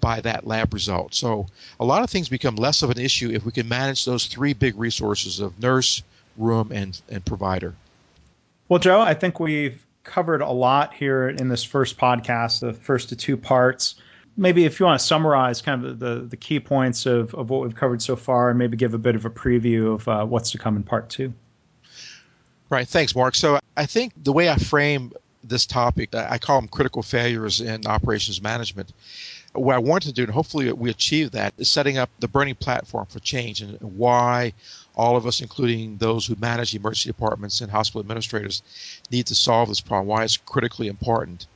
by 0.00 0.20
that 0.20 0.46
lab 0.46 0.72
result. 0.72 1.14
So 1.14 1.46
a 1.78 1.84
lot 1.84 2.02
of 2.02 2.10
things 2.10 2.28
become 2.28 2.56
less 2.56 2.82
of 2.82 2.90
an 2.90 2.98
issue 2.98 3.30
if 3.30 3.44
we 3.44 3.52
can 3.52 3.68
manage 3.68 4.04
those 4.04 4.26
three 4.26 4.54
big 4.54 4.76
resources 4.78 5.40
of 5.40 5.60
nurse, 5.60 6.02
room, 6.36 6.70
and, 6.72 6.98
and 7.08 7.24
provider. 7.24 7.74
Well, 8.68 8.78
Joe, 8.78 9.00
I 9.00 9.14
think 9.14 9.40
we've 9.40 9.84
covered 10.04 10.40
a 10.40 10.50
lot 10.50 10.94
here 10.94 11.28
in 11.28 11.48
this 11.48 11.64
first 11.64 11.98
podcast, 11.98 12.60
the 12.60 12.72
first 12.72 13.12
of 13.12 13.18
two 13.18 13.36
parts. 13.36 13.96
Maybe 14.36 14.64
if 14.64 14.80
you 14.80 14.86
want 14.86 15.00
to 15.00 15.06
summarize 15.06 15.60
kind 15.60 15.84
of 15.84 15.98
the, 15.98 16.20
the 16.20 16.36
key 16.36 16.60
points 16.60 17.04
of, 17.06 17.34
of 17.34 17.50
what 17.50 17.62
we've 17.62 17.74
covered 17.74 18.00
so 18.00 18.16
far 18.16 18.50
and 18.50 18.58
maybe 18.58 18.76
give 18.76 18.94
a 18.94 18.98
bit 18.98 19.14
of 19.14 19.24
a 19.24 19.30
preview 19.30 19.94
of 19.94 20.08
uh, 20.08 20.24
what's 20.24 20.52
to 20.52 20.58
come 20.58 20.76
in 20.76 20.82
part 20.82 21.10
two. 21.10 21.32
Right. 22.70 22.86
Thanks, 22.86 23.14
Mark. 23.14 23.34
So 23.34 23.58
I 23.76 23.86
think 23.86 24.12
the 24.16 24.32
way 24.32 24.48
I 24.48 24.56
frame 24.56 25.12
this 25.42 25.66
topic, 25.66 26.14
I 26.14 26.38
call 26.38 26.60
them 26.60 26.68
critical 26.68 27.02
failures 27.02 27.60
in 27.60 27.86
operations 27.86 28.40
management 28.40 28.92
what 29.52 29.74
I 29.74 29.78
want 29.78 30.04
to 30.04 30.12
do, 30.12 30.22
and 30.22 30.32
hopefully 30.32 30.72
we 30.72 30.90
achieve 30.90 31.32
that, 31.32 31.54
is 31.58 31.68
setting 31.68 31.98
up 31.98 32.08
the 32.20 32.28
burning 32.28 32.54
platform 32.54 33.06
for 33.06 33.18
change 33.18 33.60
and 33.62 33.78
why 33.80 34.52
all 34.94 35.16
of 35.16 35.26
us, 35.26 35.40
including 35.40 35.96
those 35.96 36.26
who 36.26 36.36
manage 36.36 36.74
emergency 36.74 37.08
departments 37.08 37.60
and 37.60 37.70
hospital 37.70 38.00
administrators, 38.00 38.62
need 39.10 39.26
to 39.26 39.34
solve 39.34 39.68
this 39.68 39.80
problem, 39.80 40.06
why 40.06 40.22
it's 40.22 40.36
critically 40.36 40.86
important. 40.88 41.46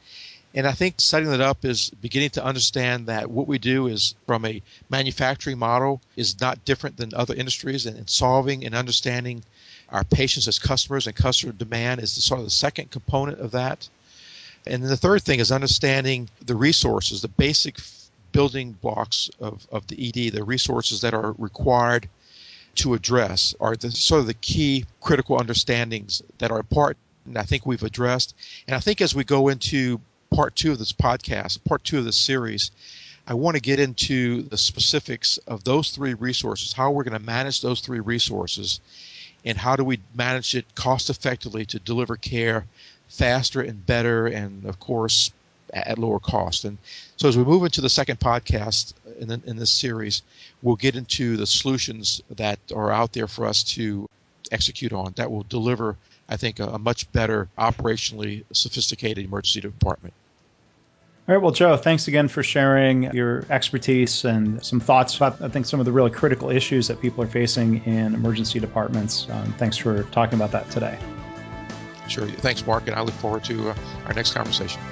And 0.56 0.68
I 0.68 0.72
think 0.72 0.94
setting 0.98 1.30
that 1.30 1.40
up 1.40 1.64
is 1.64 1.90
beginning 1.90 2.30
to 2.30 2.44
understand 2.44 3.08
that 3.08 3.28
what 3.28 3.48
we 3.48 3.58
do 3.58 3.88
is 3.88 4.14
from 4.24 4.44
a 4.44 4.62
manufacturing 4.88 5.58
model 5.58 6.00
is 6.14 6.40
not 6.40 6.64
different 6.64 6.96
than 6.96 7.12
other 7.12 7.34
industries 7.34 7.86
and, 7.86 8.08
solving 8.08 8.64
and 8.64 8.72
understanding 8.72 9.42
our 9.88 10.04
patients 10.04 10.46
as 10.46 10.60
customers 10.60 11.08
and 11.08 11.16
customer 11.16 11.52
demand 11.52 12.00
is 12.00 12.12
sort 12.12 12.38
of 12.38 12.46
the 12.46 12.50
second 12.50 12.92
component 12.92 13.40
of 13.40 13.50
that. 13.50 13.88
And 14.64 14.80
then 14.82 14.90
the 14.90 14.96
third 14.96 15.22
thing 15.22 15.40
is 15.40 15.50
understanding 15.50 16.30
the 16.46 16.54
resources, 16.54 17.20
the 17.20 17.28
basic 17.28 17.76
building 18.30 18.72
blocks 18.72 19.30
of, 19.40 19.66
of 19.72 19.88
the 19.88 20.08
ED, 20.08 20.34
the 20.34 20.44
resources 20.44 21.00
that 21.00 21.14
are 21.14 21.32
required 21.32 22.08
to 22.76 22.94
address 22.94 23.54
are 23.60 23.74
the 23.74 23.90
sort 23.90 24.20
of 24.20 24.26
the 24.26 24.34
key 24.34 24.84
critical 25.00 25.36
understandings 25.38 26.22
that 26.38 26.52
are 26.52 26.60
important. 26.60 26.98
And 27.26 27.38
I 27.38 27.42
think 27.42 27.66
we've 27.66 27.82
addressed. 27.82 28.34
And 28.66 28.76
I 28.76 28.80
think 28.80 29.00
as 29.00 29.14
we 29.14 29.24
go 29.24 29.48
into 29.48 30.00
part 30.34 30.56
two 30.56 30.72
of 30.72 30.78
this 30.78 30.92
podcast, 30.92 31.62
part 31.64 31.84
two 31.84 31.98
of 31.98 32.04
this 32.04 32.16
series, 32.16 32.72
I 33.26 33.34
want 33.34 33.56
to 33.56 33.62
get 33.62 33.78
into 33.78 34.42
the 34.42 34.58
specifics 34.58 35.38
of 35.46 35.64
those 35.64 35.90
three 35.90 36.14
resources, 36.14 36.72
how 36.72 36.90
we're 36.90 37.04
going 37.04 37.18
to 37.18 37.24
manage 37.24 37.60
those 37.62 37.80
three 37.80 38.00
resources, 38.00 38.80
and 39.44 39.56
how 39.56 39.76
do 39.76 39.84
we 39.84 40.00
manage 40.14 40.54
it 40.54 40.74
cost 40.74 41.08
effectively 41.08 41.64
to 41.66 41.78
deliver 41.78 42.16
care 42.16 42.66
faster 43.08 43.60
and 43.60 43.86
better, 43.86 44.26
and 44.26 44.64
of 44.66 44.80
course 44.80 45.30
at 45.72 45.98
lower 45.98 46.18
cost. 46.18 46.64
And 46.64 46.78
so 47.16 47.28
as 47.28 47.36
we 47.36 47.44
move 47.44 47.62
into 47.64 47.80
the 47.80 47.88
second 47.88 48.18
podcast 48.18 48.92
in, 49.18 49.28
the, 49.28 49.40
in 49.46 49.56
this 49.56 49.70
series, 49.70 50.22
we'll 50.62 50.76
get 50.76 50.96
into 50.96 51.36
the 51.36 51.46
solutions 51.46 52.22
that 52.30 52.58
are 52.74 52.90
out 52.90 53.12
there 53.12 53.28
for 53.28 53.46
us 53.46 53.62
to 53.74 54.08
execute 54.50 54.92
on 54.92 55.12
that 55.16 55.30
will 55.30 55.44
deliver, 55.48 55.96
I 56.28 56.36
think, 56.36 56.60
a, 56.60 56.66
a 56.66 56.78
much 56.78 57.10
better 57.12 57.48
operationally 57.56 58.44
sophisticated 58.52 59.24
emergency 59.24 59.60
department. 59.60 60.14
All 61.26 61.34
right. 61.34 61.42
Well, 61.42 61.52
Joe, 61.52 61.78
thanks 61.78 62.06
again 62.06 62.28
for 62.28 62.42
sharing 62.42 63.04
your 63.14 63.46
expertise 63.48 64.26
and 64.26 64.62
some 64.62 64.78
thoughts 64.78 65.16
about, 65.16 65.40
I 65.40 65.48
think, 65.48 65.64
some 65.64 65.80
of 65.80 65.86
the 65.86 65.92
really 65.92 66.10
critical 66.10 66.50
issues 66.50 66.88
that 66.88 67.00
people 67.00 67.24
are 67.24 67.28
facing 67.28 67.82
in 67.86 68.14
emergency 68.14 68.60
departments. 68.60 69.26
Um, 69.30 69.54
thanks 69.56 69.78
for 69.78 70.02
talking 70.02 70.34
about 70.34 70.50
that 70.50 70.70
today. 70.70 70.98
Sure. 72.08 72.26
Thanks, 72.26 72.66
Mark, 72.66 72.88
and 72.88 72.94
I 72.94 73.00
look 73.00 73.14
forward 73.14 73.42
to 73.44 73.70
uh, 73.70 73.74
our 74.04 74.12
next 74.12 74.34
conversation. 74.34 74.82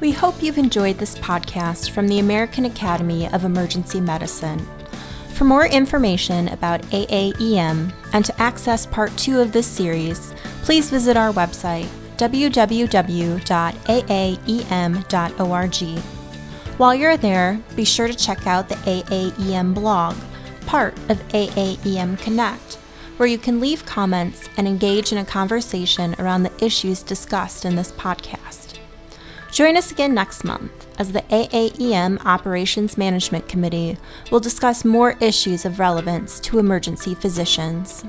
We 0.00 0.10
hope 0.10 0.42
you've 0.42 0.58
enjoyed 0.58 0.98
this 0.98 1.16
podcast 1.16 1.90
from 1.90 2.08
the 2.08 2.18
American 2.18 2.64
Academy 2.64 3.28
of 3.28 3.44
Emergency 3.44 4.00
Medicine. 4.00 4.66
For 5.34 5.44
more 5.44 5.64
information 5.64 6.48
about 6.48 6.82
AAEM 6.90 7.92
and 8.12 8.24
to 8.24 8.42
access 8.42 8.86
part 8.86 9.16
two 9.16 9.38
of 9.38 9.52
this 9.52 9.68
series, 9.68 10.34
please 10.62 10.90
visit 10.90 11.16
our 11.16 11.32
website 11.32 11.86
www.aaem.org. 12.16 13.38
While 16.78 16.94
you're 16.94 17.16
there, 17.16 17.60
be 17.76 17.84
sure 17.84 18.08
to 18.08 18.14
check 18.14 18.46
out 18.46 18.68
the 18.68 18.74
AAEM 18.76 19.74
blog, 19.74 20.16
part 20.66 20.96
of 21.08 21.28
AAEM 21.28 22.18
Connect 22.18 22.78
where 23.22 23.28
you 23.28 23.38
can 23.38 23.60
leave 23.60 23.86
comments 23.86 24.48
and 24.56 24.66
engage 24.66 25.12
in 25.12 25.18
a 25.18 25.24
conversation 25.24 26.16
around 26.18 26.42
the 26.42 26.64
issues 26.64 27.02
discussed 27.02 27.64
in 27.64 27.76
this 27.76 27.92
podcast. 27.92 28.78
Join 29.52 29.76
us 29.76 29.92
again 29.92 30.14
next 30.14 30.44
month 30.44 30.72
as 30.98 31.12
the 31.12 31.20
AAEM 31.20 32.24
Operations 32.24 32.96
Management 32.96 33.48
Committee 33.48 33.98
will 34.30 34.40
discuss 34.40 34.84
more 34.84 35.14
issues 35.20 35.66
of 35.66 35.78
relevance 35.78 36.40
to 36.40 36.58
emergency 36.58 37.14
physicians. 37.14 38.02